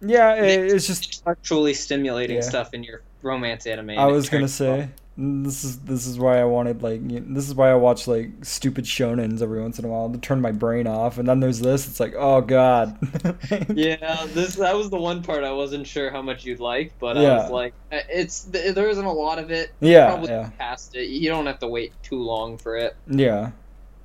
[0.00, 1.20] Yeah, it, it's just.
[1.20, 2.42] Intellectually stimulating Yeah.
[2.42, 3.90] stuff in your romance anime.
[3.90, 7.54] I was gonna say this is this is why I wanted like you this is
[7.54, 10.86] why I watch like stupid shonens every once in a while to turn my brain
[10.86, 11.86] off, and then there's this.
[11.86, 12.98] It's like, oh god.
[13.74, 17.16] Yeah, this that was the one part I wasn't sure how much you'd like, but
[17.18, 17.34] I Yeah.
[17.34, 19.74] was like, uh, it's there isn't a lot of it.
[19.80, 21.08] Yeah, Probably yeah, past it.
[21.08, 22.96] You don't have to wait too long for it.
[23.06, 23.52] yeah.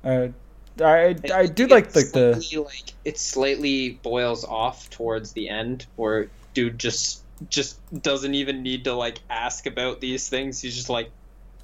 [0.04, 0.32] I,
[0.80, 5.86] I, I do It like like the like it slightly boils off towards the end,
[5.96, 10.60] where dude just just doesn't even need to like ask about these things.
[10.60, 11.12] He's just like,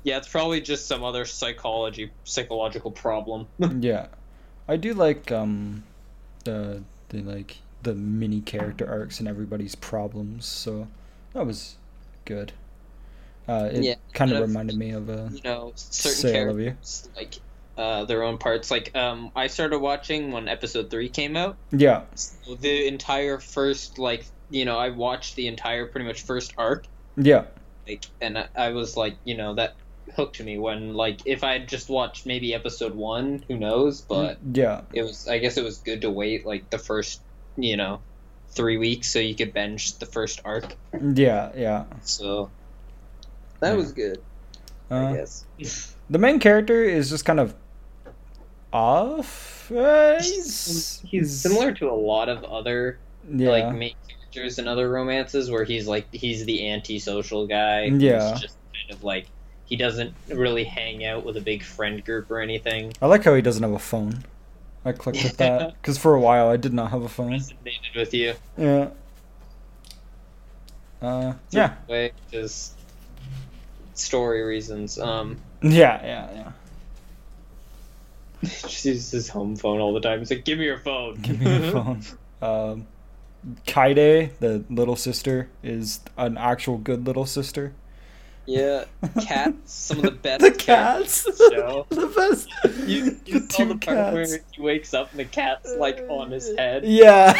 [0.04, 3.48] yeah, it's probably just some other psychology psychological problem.
[3.80, 4.06] yeah,
[4.68, 5.84] I do like um,
[6.44, 10.46] the the like the mini character arcs and everybody's problems.
[10.46, 10.88] So
[11.32, 11.76] that was
[12.24, 12.52] good.
[13.48, 16.60] Uh, it Yeah, kind of reminded me of a you know, certain Say I Love
[16.60, 16.76] You.
[16.82, 17.34] characters like
[17.76, 18.70] uh, their own parts.
[18.70, 21.58] Like um, I started watching when episode three came out.
[21.72, 26.54] yeah, So the entire first like you know I watched the entire pretty much first
[26.56, 26.86] arc.
[27.16, 27.44] yeah,
[27.88, 29.74] like and I, I was like you know that
[30.16, 34.38] hooked me when like if i had just watched maybe episode one who knows but
[34.52, 37.22] yeah, it was i guess it was good to wait like the first
[37.56, 38.00] you know
[38.54, 40.76] three weeks so you could binge the first arc
[41.14, 41.84] yeah, yeah.
[42.02, 42.50] so
[43.60, 43.76] that Yeah.
[43.76, 44.18] was good
[44.90, 45.46] i Uh, guess
[46.10, 47.54] the main character is just kind of
[48.72, 49.70] off.
[49.72, 53.94] Uh, he's, he's similar to a lot of other Yeah, like main
[54.34, 58.36] characters in other romances where he's like he's the antisocial guy Yeah.
[58.40, 59.26] just kind of like
[59.66, 63.34] he doesn't really hang out with a big friend group or anything I like how
[63.34, 64.24] he doesn't have a phone.
[64.84, 67.32] I clicked with that because for a while I did not have a phone.
[67.32, 68.88] resonated with you Yeah.
[71.02, 72.72] Uh, yeah, way just
[73.94, 74.98] story reasons.
[74.98, 76.52] Um, yeah, yeah, yeah.
[78.42, 80.20] just uses his home phone all the time.
[80.20, 82.02] He's like, "Give me your phone." Give me your phone.
[82.40, 82.86] Um,
[83.66, 87.72] Kaede, the little sister, is an actual good little sister.
[88.46, 88.84] yeah,
[89.22, 89.72] cats.
[89.72, 90.40] Some of the best.
[90.42, 92.48] the cats, the the best.
[92.86, 96.04] You, you the saw two the part where he wakes up and the cat's like
[96.08, 96.84] on his head.
[96.84, 97.38] Yeah.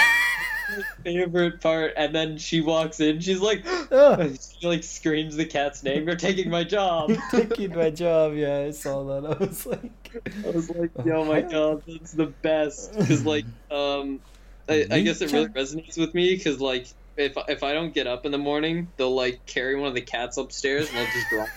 [1.05, 3.21] Favorite part, and then she walks in.
[3.21, 4.35] She's like, Ugh.
[4.61, 6.07] she like screams the cat's name.
[6.07, 7.11] You're taking my job.
[7.11, 8.35] You're taking my job.
[8.35, 9.27] Yeah, I saw that.
[9.27, 12.97] I was like, I was like, oh my god, that's the best.
[12.97, 14.21] Because like, um,
[14.69, 16.87] I, I guess it really resonates with me because like,
[17.17, 20.01] if if I don't get up in the morning, they'll like carry one of the
[20.01, 21.49] cats upstairs and they'll just drop.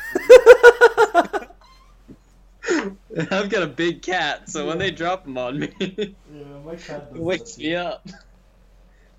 [1.31, 1.47] them.
[3.31, 7.11] I've got a big cat, so when they drop him on me, yeah, my cat
[7.15, 8.07] wakes me up.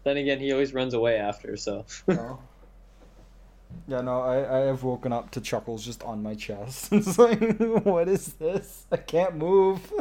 [0.04, 1.84] Then again, he always runs away after, so.
[2.06, 2.38] No.
[3.88, 6.88] Yeah, no, I, I have woken up to chuckles just on my chest.
[6.92, 8.86] it's like, what is this?
[8.90, 9.92] I can't move.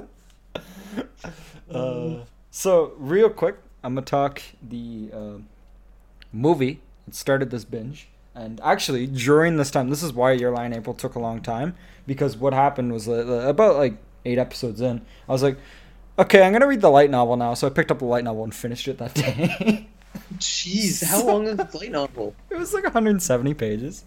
[1.71, 2.19] uh,
[2.51, 3.57] so, real quick,
[3.87, 5.37] I'm going to talk the uh,
[6.33, 8.09] movie that started this binge.
[8.35, 11.73] And actually, during this time, this is why Your in April took a long time.
[12.05, 15.57] Because what happened was uh, about like eight episodes in, I was like,
[16.19, 17.53] okay, I'm going to read the light novel now.
[17.53, 19.87] So I picked up the light novel and finished it that day.
[20.33, 22.35] Jeez, how long is the light novel?
[22.49, 24.03] it was like 170 pages.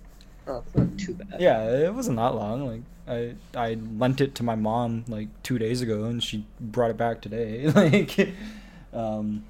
[0.47, 1.41] Oh, it's not too bad.
[1.41, 2.67] Yeah, it wasn't that long.
[2.67, 6.91] Like I I lent it to my mom like two days ago, and she brought
[6.91, 7.67] it back today.
[7.71, 8.35] like,
[8.93, 9.45] um,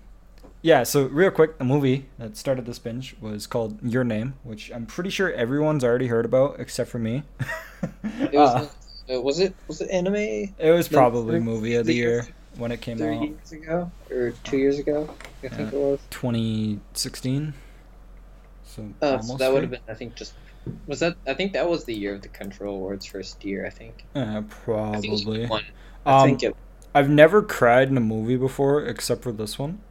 [0.63, 0.83] yeah.
[0.83, 4.87] So real quick, the movie that started this binge was called Your Name, which I'm
[4.87, 7.23] pretty sure everyone's already heard about except for me.
[8.21, 8.69] It was,
[9.11, 10.15] Uh, uh, was it was it anime?
[10.15, 13.23] it was probably third- movie of the the year year- when it came Three out,
[13.23, 15.09] years ago or two years ago,
[15.43, 15.99] I think it was.
[16.11, 17.55] 2016.
[18.65, 20.35] So Uh, so that would have been, I think, just
[20.87, 21.17] was that.
[21.27, 23.67] I think that was the year of the Crunchyroll Awards first year.
[23.67, 24.05] I think.
[24.15, 25.47] Yeah, I think was probably.
[25.47, 25.65] one.
[26.07, 26.57] I Um, think it.
[26.95, 29.81] I've never cried in a movie before except for this one.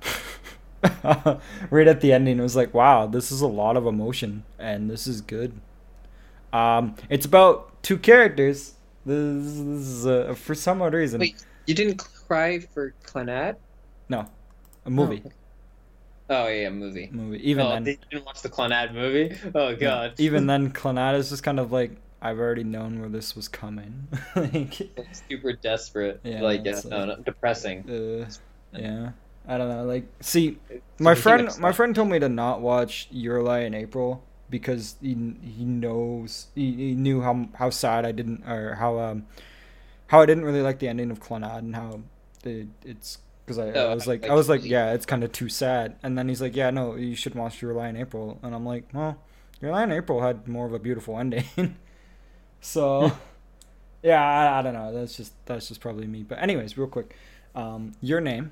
[1.69, 4.89] right at the ending, it was like, wow, this is a lot of emotion and
[4.89, 5.59] this is good.
[6.53, 8.73] Um, it's about two characters.
[9.05, 11.43] This, this is uh, for some odd reason Wait.
[11.65, 13.55] You didn't cry for Clannad?
[14.09, 14.27] No,
[14.85, 15.23] a movie.
[16.29, 17.09] Oh yeah, movie.
[17.11, 17.49] Movie.
[17.49, 19.35] Even oh, then, they didn't watch the Clannad movie.
[19.55, 20.13] Oh yeah, god.
[20.17, 24.07] even then, Clannad is just kind of like, I've already known where this was coming.
[24.35, 24.89] like,
[25.29, 26.21] super desperate.
[26.23, 27.89] Yeah, like, yeah, no, like- no, depressing.
[27.89, 28.29] uh,
[28.77, 29.11] yeah.
[29.47, 29.83] I don't know.
[29.83, 30.57] Like, see,
[30.99, 35.09] my friend, my friend told me to not watch Your Lie in April because he
[35.43, 39.25] he knows he, he knew how how sad I didn't or how um
[40.07, 42.01] how I didn't really like the ending of Clannad and how
[42.45, 45.23] it, it's because I, I Oh, was like, like, I was like yeah it's kind
[45.23, 45.97] of too sad.
[46.03, 48.39] And then he's like yeah no you should watch Your Lie in April.
[48.43, 49.17] And I'm like well
[49.61, 51.45] Your Lie in April had more of a beautiful ending.
[52.61, 53.11] So
[54.03, 54.93] yeah I, I don't know.
[54.93, 56.23] That's just that's just probably me.
[56.23, 57.15] But anyways real quick
[57.55, 58.51] um your name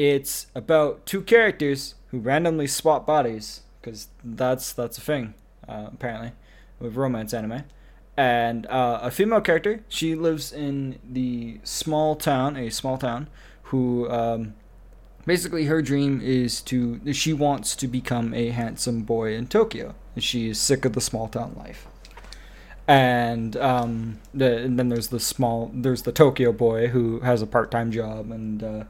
[0.00, 5.34] it's about two characters who randomly swap bodies because that's that's a thing
[5.68, 6.32] uh, apparently
[6.78, 7.64] with romance anime.
[8.16, 13.28] And uh, a female character she lives in the small town a small town
[13.64, 14.54] who um,
[15.26, 20.48] basically her dream is to she wants to become a handsome boy in tokyo she
[20.48, 21.86] is sick of the small town life.
[22.88, 27.46] And um, the, and then there's the small there's the tokyo boy who has a
[27.46, 28.84] part-time job and uh,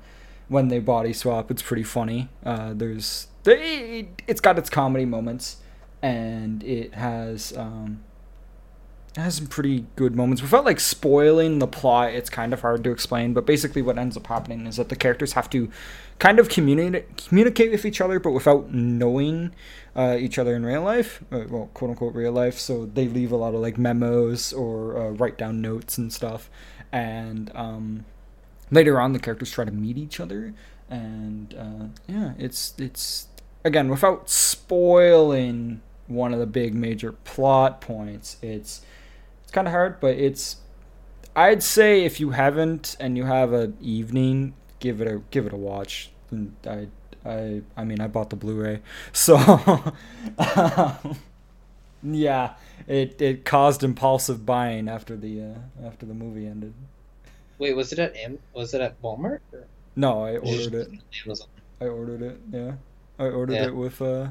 [0.51, 2.28] when they body swap it's pretty funny.
[2.44, 5.59] Uh, there's they, it's got its comedy moments
[6.03, 8.03] and it has um,
[9.16, 10.42] it has some pretty good moments.
[10.42, 14.16] Without like spoiling the plot it's kind of hard to explain but basically what ends
[14.16, 15.70] up happening is that the characters have to
[16.18, 19.55] kind of communicate communicate with each other but without knowing
[19.94, 22.59] uh, each other in real life uh, well quote unquote real life.
[22.59, 26.51] So they leave a lot of like memos or uh, write down notes and stuff.
[26.90, 28.05] And um,
[28.70, 30.54] later on the characters try to meet each other
[30.88, 33.28] and uh, yeah it's it's
[33.64, 38.82] again without spoiling one of the big major plot points it's
[39.42, 40.56] it's kind of hard but it's
[41.36, 45.52] i'd say if you haven't and you have an evening give it a give it
[45.52, 46.10] a watch.
[46.30, 46.88] And i
[47.24, 48.80] i i mean i bought the blu-ray
[49.12, 49.36] so
[50.38, 51.16] um,
[52.02, 52.54] yeah
[52.88, 56.72] it it caused impulsive buying after the uh, after the movie ended
[57.61, 58.38] Wait, was it at Am?
[58.54, 59.40] Was it at Walmart?
[59.52, 61.48] Or no i ordered it get it on Amazon.
[61.80, 62.40] I ordered it.
[62.50, 62.72] Yeah,
[63.18, 63.66] I ordered Yeah.
[63.66, 64.28] it with uh,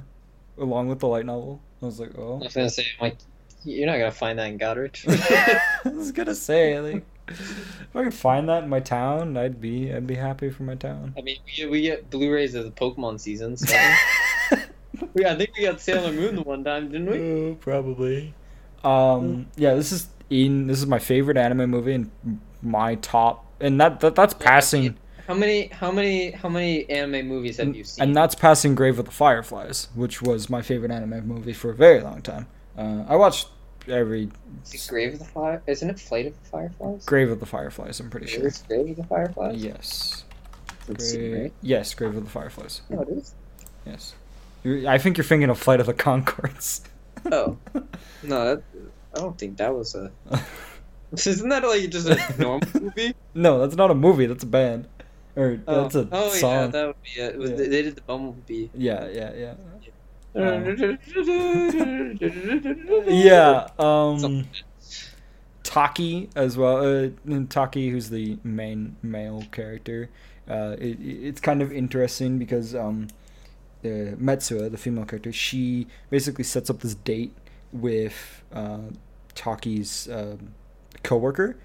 [0.58, 1.62] along with the light novel.
[1.82, 2.40] I was like, oh.
[2.42, 3.18] I was gonna say, like,
[3.64, 5.06] you're not gonna find that in Goderich.
[5.86, 9.94] I was gonna say like, if I could find that in my town, I'd be
[9.94, 11.14] I'd be happy for my town.
[11.16, 13.76] I mean, we get, we get Blu-rays of the Pokemon season, so
[15.14, 17.20] we, I think we got Sailor Moon the one time, didn't we?
[17.20, 18.34] Oh, probably.
[18.84, 22.10] Um, yeah, this is in this is my favorite anime movie and
[22.62, 24.98] my top, and that, that that's passing,
[25.28, 28.04] How many, how many, how many anime movies have you seen?
[28.04, 31.76] and that's passing Grave of the Fireflies, which was my favorite anime movie for a
[31.76, 32.48] very long time.
[32.78, 33.50] Uh, I watched
[33.88, 34.30] every
[34.66, 35.62] Is it Grave of the Fire?
[35.68, 37.06] Isn't it Flight of the Fireflies?
[37.06, 38.00] Grave of the Fireflies.
[38.00, 38.46] I'm pretty sure.
[38.48, 39.64] Is it Grave of the Fireflies?
[39.64, 40.24] Yes.
[40.88, 41.54] Grave, right?
[41.62, 42.82] yes, Grave of the Fireflies.
[42.90, 43.36] No, it is.
[43.86, 44.16] Yes.
[44.64, 46.82] You're, I think you're thinking of Flight of the Conchords.
[47.32, 47.58] Oh,
[48.24, 48.64] no, that,
[49.16, 50.12] I don't think that was a.
[51.26, 53.14] Isn't that like just a normal movie?
[53.34, 54.26] no, that's not a movie.
[54.28, 54.88] That's a band.
[55.36, 56.72] Or Oh, that's a oh yeah, song.
[56.72, 57.38] that would be it.
[57.38, 57.56] was, Yeah.
[57.58, 58.70] They did the Bumblebee.
[58.74, 59.54] Yeah, yeah, yeah.
[60.36, 60.60] yeah.
[63.08, 63.68] Yeah.
[63.80, 64.48] Um.
[65.64, 66.78] Taki as well.
[67.06, 67.10] Uh,
[67.50, 70.10] Taki, who's the main male character.
[70.50, 73.08] Uh, it, it's kind of interesting because um,
[73.86, 77.36] uh, Mitsuha, the female character, she basically sets up this date
[77.72, 78.80] with uh,
[79.36, 80.56] Taki's um
[81.04, 81.58] coworker,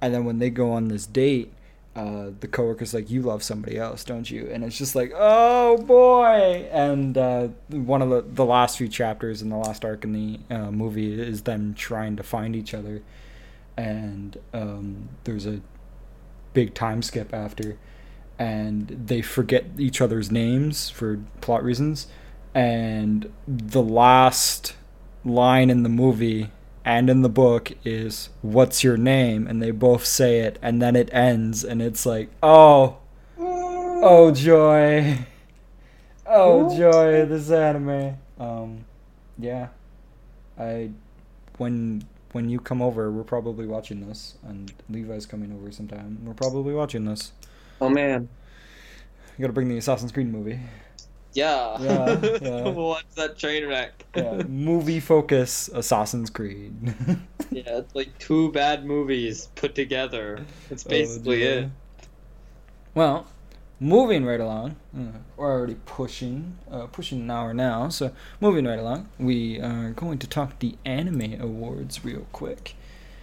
[0.00, 1.52] and then when they go on this date,
[1.96, 5.78] uh, the coworker's like, "You love somebody else, don't you?" And it's just like, "Oh
[5.78, 10.12] boy!" And uh, one of the the last few chapters in the last arc in
[10.12, 13.02] the uh, movie is them trying to find each other,
[13.78, 15.60] and um, there's a
[16.52, 17.78] big time skip after,
[18.38, 22.08] and they forget each other's names for plot reasons,
[22.54, 24.76] and the last
[25.24, 26.50] line in the movie
[26.86, 29.48] and in the book is what's your name?
[29.48, 32.98] And they both say it and then it ends and it's like oh
[33.36, 35.18] oh joy.
[36.24, 38.16] Oh joy this anime.
[38.38, 38.84] Um
[39.36, 39.68] yeah.
[40.58, 40.90] I
[41.58, 46.20] when when you come over we're probably watching this and levi's coming over sometime.
[46.24, 47.32] We're probably watching this.
[47.80, 48.28] Oh man.
[49.36, 50.60] you gotta bring the assassin's creed movie
[51.36, 51.76] Yeah.
[51.80, 52.68] Yeah, yeah.
[52.68, 54.04] watch that train wreck.
[54.16, 56.72] yeah movie focus assassin's creed
[57.50, 60.44] Yeah, it's like two bad movies put together.
[60.68, 61.68] That's basically Oh, it.
[62.94, 63.26] Well,
[63.78, 67.88] moving right along, uh, we're already pushing, uh, pushing an hour now.
[67.88, 72.74] So moving right along, we are going to talk the anime awards real quick.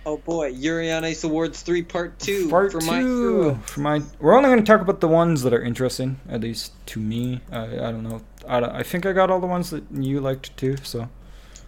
[0.06, 4.01] Oh boy, Yuri on Ice Awards 3 Part 2 Part for two my for my.
[4.20, 7.41] We're only going to talk about the ones that are interesting, at least to me.
[7.51, 8.22] I, I don't know.
[8.47, 10.76] I, I think I got all the ones that you liked too.
[10.84, 11.10] So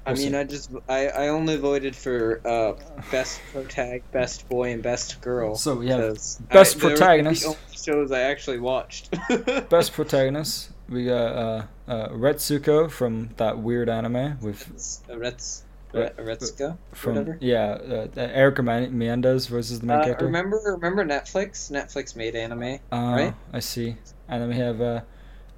[0.05, 0.37] I mean, see.
[0.37, 2.73] I just I, I only voted for uh,
[3.09, 5.55] best protag, best boy, and best girl.
[5.55, 6.13] So yeah,
[6.51, 7.41] best I, protagonist.
[7.41, 9.15] The only shows I actually watched.
[9.69, 10.71] best protagonist.
[10.87, 15.63] We got uh, uh, Retsuko from that weird anime with Rets,
[16.17, 17.37] Retsuko, from whatever.
[17.41, 20.25] yeah uh, Erica Man- Menendez versus the main Uh, character.
[20.25, 21.71] remember, remember Netflix?
[21.71, 22.79] Netflix made anime.
[22.91, 23.33] Uh, right?
[23.53, 23.95] I see.
[24.27, 25.01] And then we have uh,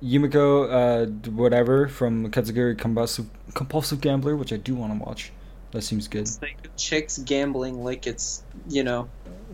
[0.03, 5.31] Yumeko, uh, whatever, from Kakegurui Compulsive, Compulsive Gambler, which I do want to watch.
[5.71, 6.21] That seems good.
[6.21, 9.09] It's like chicks gambling like it's you know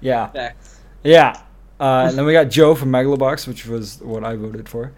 [0.00, 0.32] yeah.
[0.32, 0.80] sex.
[1.04, 1.40] Yeah.
[1.78, 4.92] Uh, and then we got Joe from Megalobox, which was what I voted for.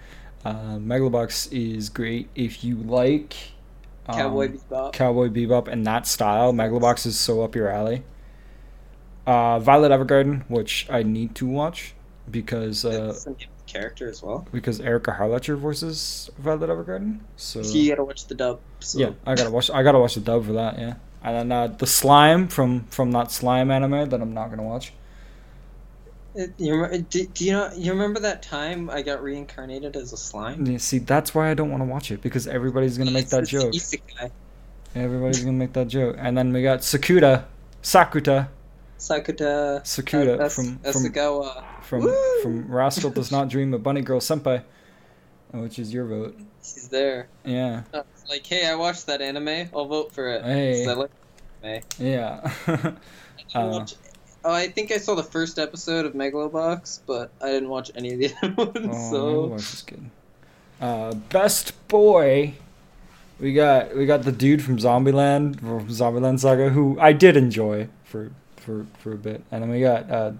[0.44, 3.34] Uh, Megalobox is great if you like
[4.08, 4.92] um, Cowboy Bebop.
[4.92, 6.52] Cowboy Bebop and that style.
[6.52, 8.02] Megalobox is so up your alley.
[9.26, 11.94] Uh, Violet Evergarden, which I need to watch
[12.30, 14.46] because uh, That's the name of the character as well.
[14.52, 17.20] because Erika Harlacher voices Violet Evergarden.
[17.36, 18.60] So So you gotta watch the dub.
[18.80, 18.98] So.
[18.98, 19.70] yeah, I gotta watch.
[19.70, 20.78] I gotta watch the dub for that.
[20.78, 24.62] Yeah, and then uh, the slime from from that slime anime that I'm not gonna
[24.62, 24.92] watch.
[26.56, 27.70] You, do, do you know?
[27.74, 30.64] You remember that time I got reincarnated as a slime?
[30.66, 33.46] Yeah, See, that's why I don't want to watch it because everybody's gonna make that
[33.48, 33.74] joke.
[34.94, 37.44] Everybody's gonna make that joke, and then we got Sakuta,
[37.82, 38.48] Sakuta,
[38.98, 39.80] Sakuta.
[39.82, 41.64] Sakuta uh, from from Asagawa.
[41.82, 42.42] from Woo!
[42.42, 44.62] from Rascal Does Not Dream of Bunny Girl Senpai,
[45.52, 46.38] which is your vote.
[46.60, 47.28] He's there.
[47.44, 49.68] Yeah, Uh, like, hey, I watched that anime.
[49.74, 50.44] I'll vote for it.
[50.44, 50.86] Hey.
[50.86, 51.10] like
[51.62, 51.82] anime.
[51.98, 52.52] yeah.
[53.54, 53.94] I Uh, watch-
[54.44, 58.14] oh, I think I saw the first episode of Megalobox, but I didn't watch any
[58.14, 58.88] of the other ones.
[58.90, 60.10] Oh, so Megalobox is good.
[60.80, 62.54] Uh, best boy,
[63.40, 67.88] we got we got the dude from Zombieland, from Zombieland Saga, who I did enjoy
[68.04, 70.32] for for for a bit, and then we got uh,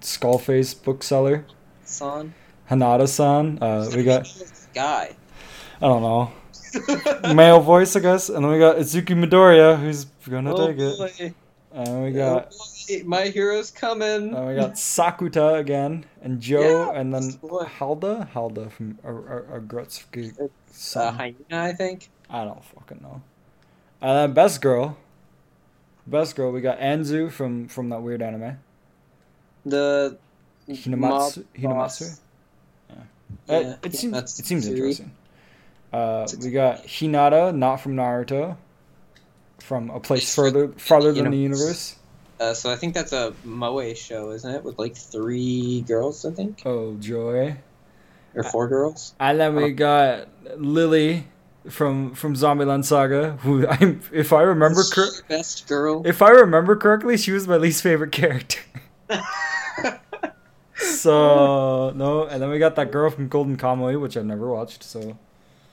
[0.00, 1.44] Skullface bookseller
[1.84, 2.34] Son.
[2.70, 3.58] Hanada-san.
[3.60, 4.26] Uh, we got
[4.74, 5.14] guy.
[5.80, 6.32] I don't know
[7.34, 11.34] male voice, I guess, and then we got Itsuki Midoriya, who's gonna oh take it,
[11.72, 12.54] and we got.
[13.04, 14.34] My hero's coming.
[14.34, 17.38] And we got Sakuta again, and Joe, Yeah, and then.
[17.78, 20.48] Haida, Haida from Aggretsuko.
[20.96, 22.08] uh, hyena, I think.
[22.30, 23.22] I don't fucking know.
[24.00, 24.96] And then best girl,
[26.06, 28.58] best girl, we got Anzu from from that weird anime.
[29.64, 30.16] The
[30.68, 31.44] Hinamatsu.
[31.54, 32.18] Hinamatsu.
[32.90, 32.94] Uh,
[33.48, 34.72] Yeah, it seems that's it seems Tsuri.
[34.72, 35.12] interesting.
[35.92, 38.56] Uh, we got Hinata, not from Naruto,
[39.58, 41.96] from a place further farther than the universe.
[42.42, 44.64] Uh, so I think that's a moe show, isn't it?
[44.64, 47.56] With like three girls, I think, Oh joy!
[48.34, 49.14] or four girls.
[49.20, 51.28] And then we got Lily
[51.68, 56.02] from from Zombieland Saga, who I if I remember Is cor- best girl.
[56.06, 58.60] if I remember correctly, she was my least favorite character.
[60.74, 64.82] So no, and then we got that girl from Golden Kamuy, which I've never watched.
[64.82, 65.16] So,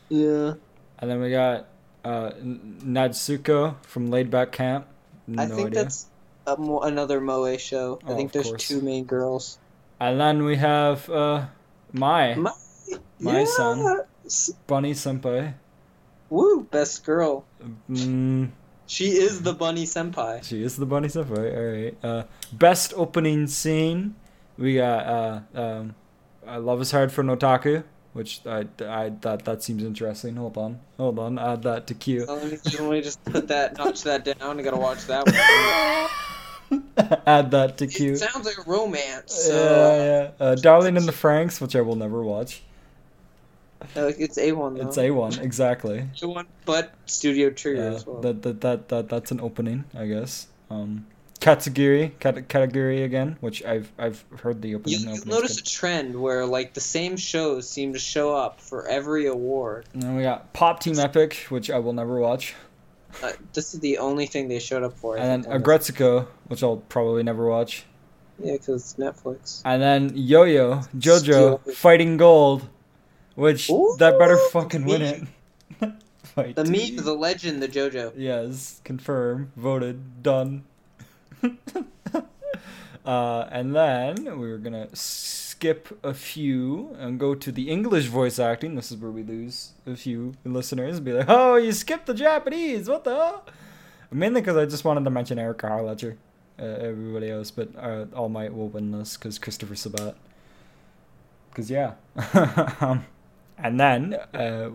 [0.09, 0.53] yeah,
[0.99, 1.67] and then we got
[2.05, 4.86] uh, Natsuko from Laid Back Camp.
[5.26, 5.84] No I think idea.
[5.84, 6.09] that's a
[6.58, 8.00] mo- another moe show.
[8.08, 8.68] Oh, I think there's course.
[8.68, 9.60] two main girls.
[10.00, 11.47] And then we have uh,
[11.93, 12.54] Mai My,
[13.20, 14.02] My son.
[14.68, 15.54] Bunny Senpai.
[16.30, 17.43] Woo, best girl.
[17.89, 18.52] Mm,
[18.88, 20.43] She is the bunny senpai.
[20.43, 21.45] she is the Bunny Senpai.
[21.58, 21.95] All right.
[22.02, 22.24] Uh,
[22.54, 24.16] best opening scene.
[24.58, 25.95] We got uh, um,
[26.47, 27.84] Love is Hard for Notaku,
[28.14, 30.36] which I, I that that seems interesting.
[30.36, 31.38] Hold on, hold on.
[31.39, 32.26] Add that to queue.
[32.26, 32.43] Let
[32.89, 34.60] me, just put that, notch that down.
[34.60, 36.80] I gotta watch that one.
[37.26, 38.14] Add that to queue.
[38.14, 39.34] It sounds like a romance.
[39.34, 40.03] So, Yeah,
[40.39, 40.45] yeah.
[40.45, 42.62] Uh, Darling in the Franxx, which I will never watch.
[43.95, 44.78] uh, it's A one.
[44.78, 46.05] It's a one exactly.
[46.16, 48.22] A1, but Studio Trigger well.
[48.22, 50.47] that, that that that that's an opening, I guess.
[50.70, 51.07] Um,
[51.41, 54.99] Katsugiri, Kat- Katagiri again, which I've I've heard the opening.
[54.99, 58.85] You, opening's notice a trend where like the same shows seem to show up for
[58.87, 59.85] every award.
[59.93, 62.55] And then we got Pop Team Epic, which I will never watch,
[63.23, 65.17] Uh, this is the only thing they showed up for.
[65.17, 67.85] I and then Aggretsuko, which I'll probably never watch,
[68.43, 69.61] Yeah, because it's Netflix.
[69.63, 72.67] and then Yo-Yo JoJo Still- Fighting Gold,
[73.35, 73.67] which
[73.97, 75.23] that better fucking win it.
[76.35, 78.13] The meme, the legend, the JoJo.
[78.15, 80.63] Yes, confirm, voted, done.
[83.05, 88.75] uh, and then we're gonna skip a few and go to the English voice acting.
[88.75, 92.13] This is where we lose a few listeners and be like, "Oh, you skipped the
[92.13, 92.89] Japanese?
[92.89, 93.45] What the?" hell?"
[94.11, 96.15] Mainly because I just wanted to mention Erika Harlacher,
[96.59, 100.15] uh, everybody else, but uh, All Might will win this because Christopher Sabat.
[101.49, 101.93] Because yeah,
[102.81, 103.05] um,
[103.57, 104.69] and then uh,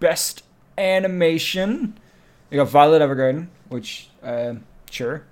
[0.00, 0.42] best
[0.78, 1.98] animation.
[2.50, 5.24] You got Violet Evergarden, which um sure,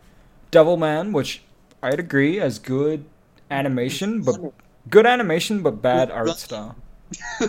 [0.51, 1.43] Devilman, which
[1.83, 3.05] I'd agree as good
[3.51, 4.37] animation, but
[4.89, 6.77] good animation but bad art style.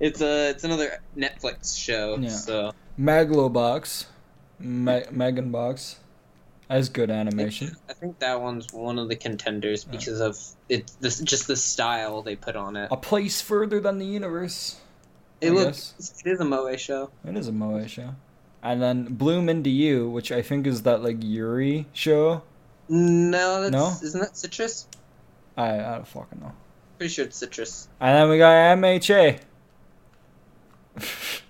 [0.00, 2.18] it's a it's another Netflix show.
[2.18, 2.28] Yeah.
[2.28, 4.06] So Megalobox,
[4.58, 5.96] Me- Megan Box,
[6.68, 7.76] has good animation.
[7.88, 10.90] I think that one's one of the contenders because of it.
[11.00, 12.88] This just the style they put on it.
[12.90, 14.78] A place further than the universe.
[15.40, 15.94] It I looks.
[16.24, 17.10] It is a moe show.
[17.26, 18.14] It is a moe show.
[18.62, 22.42] And then Bloom into You, which I think is that like Yuri show.
[22.88, 24.06] No, that's No?
[24.06, 24.86] isn't that citrus?
[25.56, 26.52] I I don't fucking know.
[26.98, 27.88] Pretty sure it's citrus.
[28.00, 29.40] And then we got MHA.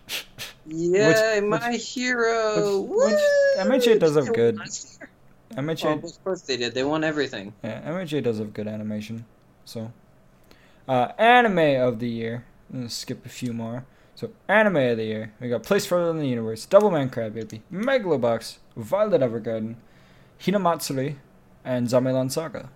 [0.64, 2.80] Yeah, my hero.
[2.82, 3.14] which-!
[3.58, 4.56] MHA does have good-
[5.56, 6.72] MHA Oh, of course they did.
[6.72, 7.52] They won everything.
[7.62, 9.26] Yeah, MHA does have good animation.
[9.64, 9.92] So,
[10.88, 12.44] uh, anime of the year.
[12.86, 13.84] Skip a few more.
[14.22, 15.32] So, anime of the year.
[15.40, 19.74] We got Place Further in the Universe, Devilman Crybaby, Megalobox, Violet Evergarden,
[20.40, 21.16] Hinamatsuri,
[21.64, 22.70] and Zombieland Saga.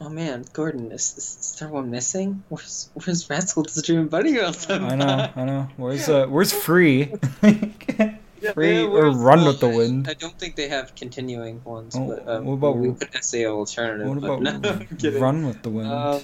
[0.00, 2.44] Oh man, Gordon, is, is, is there one missing?
[2.50, 4.54] Where's Where's Rascal's Dream Bunny Girl?
[4.68, 5.68] I know, I know.
[5.76, 7.06] Where's uh, where's Free?
[8.54, 10.06] Free yeah, or Run with the Wind?
[10.08, 11.96] I don't think they have continuing ones.
[11.96, 14.06] Oh, but, um, what about- we could say alternative?
[14.06, 14.40] what about
[15.02, 15.90] no, Run with the Wind?
[15.90, 16.20] Uh,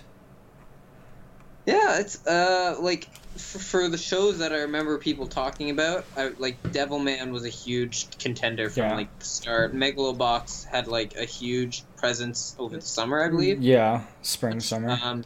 [1.66, 6.04] Yeah, it's uh like for, for the shows that I remember people talking about.
[6.16, 8.94] I, like Devilman was a huge contender from Yeah.
[8.96, 9.74] like the start.
[9.74, 13.60] Megalobox had like a huge presence over the summer, I believe.
[13.62, 14.96] yeah, spring, summer.
[15.02, 15.24] Um,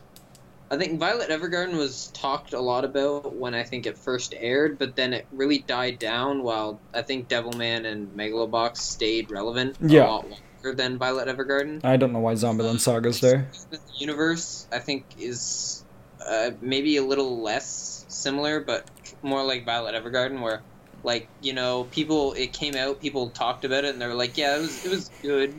[0.73, 4.79] I think Violet Evergarden was talked a lot about when I think it first aired,
[4.79, 6.43] but then it really died down.
[6.45, 10.07] While I think Devilman and Megalobox stayed relevant Yeah.
[10.07, 11.85] lot longer than Violet Evergarden.
[11.85, 13.49] I don't know why Zombieland Saga's there.
[13.71, 15.85] The universe, I think, is
[16.27, 18.89] uh, maybe a little less similar, but
[19.23, 20.63] more like Violet Evergarden, where,
[21.03, 24.37] like, you know, people it came out, people talked about it, and they were like,
[24.37, 25.55] yeah, it was it was good.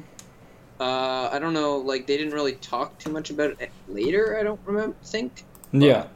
[0.79, 4.37] Uh, I don't know, like they didn't really talk too much about it later.
[4.39, 5.43] I don't remember think.
[5.71, 6.07] Yeah,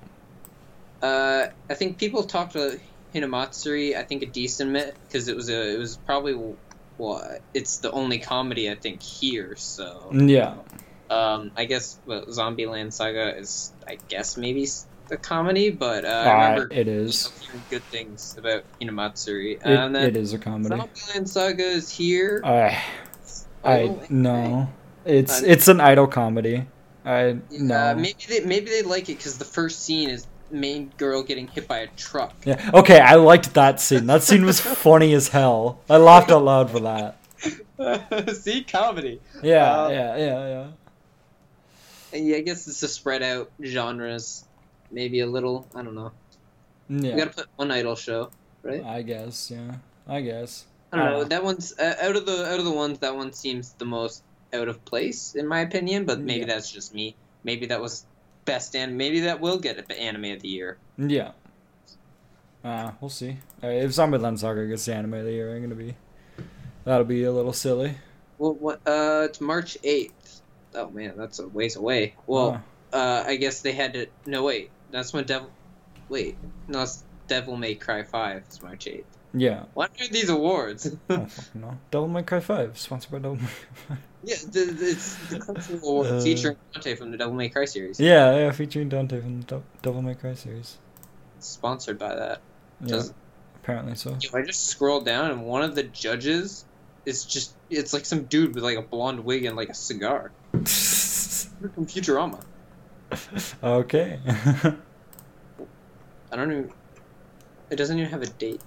[1.02, 2.78] Uh, I think people talked about
[3.14, 3.96] Hinamatsuri.
[3.96, 6.56] I think a decent bit because it was a it was probably
[6.98, 9.56] well, it's the only comedy I think here.
[9.56, 10.56] So yeah.
[11.10, 14.68] Um, I guess well, Zombieland Saga is, I guess, maybe
[15.12, 17.32] a comedy, but uh, I Uh, remember it is.
[17.70, 19.58] good things about Hinamatsuri.
[19.58, 20.76] It, then it is a comedy.
[20.76, 22.41] Zombieland Saga is here.
[22.43, 22.82] I,
[23.64, 24.70] I no.
[25.06, 26.66] It's it's an idol comedy.
[27.06, 27.93] I no.
[27.93, 31.68] maybe they maybe they like it because the first scene is main girl getting hit
[31.68, 32.34] by a truck.
[32.45, 32.72] Yeah.
[32.74, 34.08] Okay, I liked that scene.
[34.08, 35.80] That scene was funny as hell.
[35.88, 37.18] I laughed out loud for that.
[38.36, 39.22] See, comedy.
[39.43, 40.68] Yeah, Um, yeah, yeah, yeah.
[42.16, 44.45] And yeah, I guess it's to spread out genres,
[44.89, 45.68] maybe a little.
[45.76, 46.11] I don't know.
[46.89, 47.18] We Yeah.
[47.18, 48.30] gotta put one idol show,
[48.63, 48.84] right?
[48.84, 49.51] I guess.
[49.51, 49.76] Yeah.
[50.07, 50.66] I guess.
[50.93, 51.22] I don't know.
[51.22, 52.99] Uh, That one's uh, out of the out of the ones.
[52.99, 56.05] That one seems the most out of place in my opinion.
[56.05, 56.45] But maybe Yeah.
[56.55, 57.16] that's just me.
[57.43, 58.05] Maybe that was
[58.45, 60.78] best and maybe that will get an anime of the year.
[60.97, 61.32] Yeah.
[62.63, 63.38] Uh, we'll see.
[63.63, 65.95] Uh, if Zombieland Saga gets the anime of the year, I'm gonna be.
[66.86, 67.95] That'll be a little silly.
[68.38, 68.80] Well, what?
[68.88, 70.13] Uh, it's March eighth.
[70.76, 72.16] Oh man, that's a ways away.
[72.28, 72.62] Well,
[72.94, 74.08] Uh, uh, I guess they had to.
[74.26, 74.70] No, wait.
[74.92, 75.50] That's when Devil.
[76.10, 78.44] Wait, no, it's Devil May Cry Five.
[78.48, 79.06] It's March eighth.
[79.34, 79.64] yeah.
[79.74, 80.96] What are these awards?
[81.08, 81.78] Fucking know.
[81.92, 83.48] Devil May Cry Five, sponsored by Devil May
[83.88, 83.98] Cry.
[84.24, 87.66] yeah, the, the- it's the Crunchyroll award Uh, featuring Dante from the Devil May Cry
[87.66, 88.00] series.
[88.00, 90.78] yeah, yeah, featuring Dante from the Dev- Devil May Cry series.
[91.40, 92.42] Sponsored by that.
[92.82, 93.14] Yeah, Does-
[93.64, 94.18] apparently so.
[94.22, 96.66] Yo, I just scrolled down and one of the judges
[97.06, 100.32] is just it's like some dude with like a blonde wig and like a cigar
[100.66, 102.42] from Futurama.
[103.64, 104.20] okay.
[106.32, 106.72] I don't even.
[107.70, 108.62] It doesn't even have a date.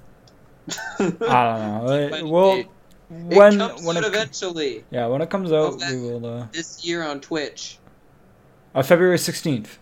[0.98, 2.24] I don't know.
[2.31, 2.69] Well, it,
[3.10, 6.27] when it comes when out it, eventually yeah when it comes out, we will.
[6.27, 7.78] Uh, this year on Twitch.
[8.74, 9.78] uh, February sixteenth.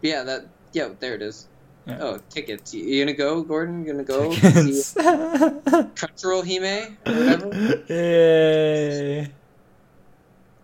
[0.00, 0.46] Yeah, that.
[0.72, 1.46] Yeah, there it is.
[1.86, 1.98] Yeah.
[2.00, 2.74] Oh, tickets.
[2.74, 3.84] You, you gonna go, Gordon?
[3.84, 4.40] You gonna go see
[5.98, 7.84] Crunchyroll Hime or whatever?
[7.88, 9.30] Yay!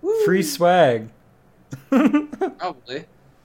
[0.03, 0.25] Woo.
[0.25, 1.11] Free swag.
[1.91, 3.05] Probably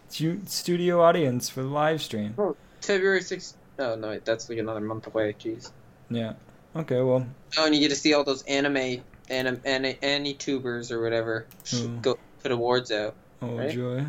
[0.09, 2.35] Studio audience for the live stream.
[2.81, 3.57] February sixth.
[3.80, 5.34] Oh no, wait, that's like another month away.
[5.39, 5.71] Jeez.
[6.09, 6.34] Yeah.
[6.75, 7.01] Okay.
[7.01, 7.25] Well.
[7.57, 11.47] Oh, and you get to see all those anime, anim, ani, anitubers or whatever.
[11.63, 11.99] sh- Hmm.
[12.01, 13.15] Go put awards out.
[13.41, 13.71] Oh Right?
[13.71, 14.05] joy.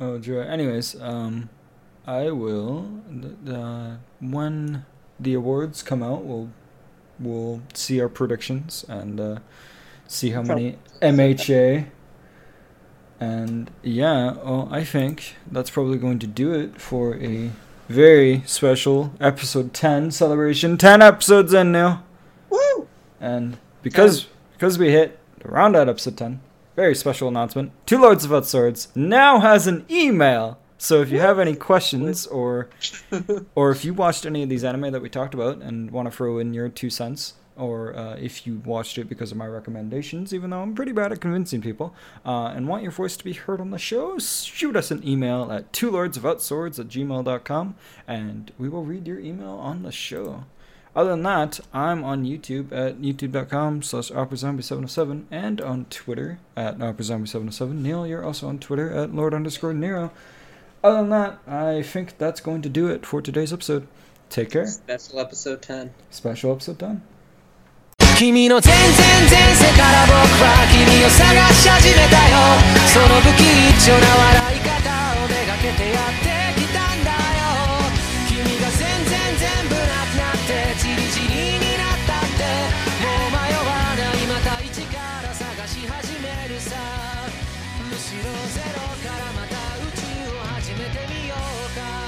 [0.00, 0.40] Oh joy.
[0.40, 1.48] Anyways, um,
[2.06, 2.86] I will.
[3.10, 4.84] th- Uh, when
[5.18, 6.50] the awards come out, we'll
[7.18, 9.38] we'll see our predictions and uh,
[10.10, 11.86] see how many MHA.
[13.18, 17.50] And yeah, well, I think that's probably going to do it for a
[17.88, 20.76] very special episode ten celebration.
[20.78, 22.02] Ten episodes in now.
[22.48, 22.88] Woo!
[23.20, 26.40] And because because we hit around at episode 10,
[26.76, 27.72] very special announcement.
[27.86, 32.70] Two Lords of Swords now has an email So if you have any questions or
[33.54, 36.16] or if you watched any of these anime that we talked about and want to
[36.16, 40.32] throw in your two cents, or uh, if you watched it because of my recommendations,
[40.32, 43.34] even though I'm pretty bad at convincing people, uh, and want your voice to be
[43.34, 47.74] heard on the show, shoot us an email at two lords at gmail.com
[48.08, 50.44] and we will read your email on the show.
[50.94, 57.74] Other than that, I'm on YouTube at youtube.com slash operazombie707 and on Twitter at operazombie707.
[57.74, 60.10] Neil, you're also on Twitter at lord underscore Nero.
[60.82, 63.86] Other than that, I think that's going to do it for today's episode.
[64.30, 64.66] Take care.
[64.66, 65.92] Special episode 10.
[66.10, 67.02] Special episode done.
[68.20, 68.76] 君の全然
[69.30, 70.12] 前世から僕
[70.44, 71.24] は君を探
[71.54, 72.36] し始めたよ。
[72.92, 74.04] その不器一丁な
[74.44, 74.59] 笑い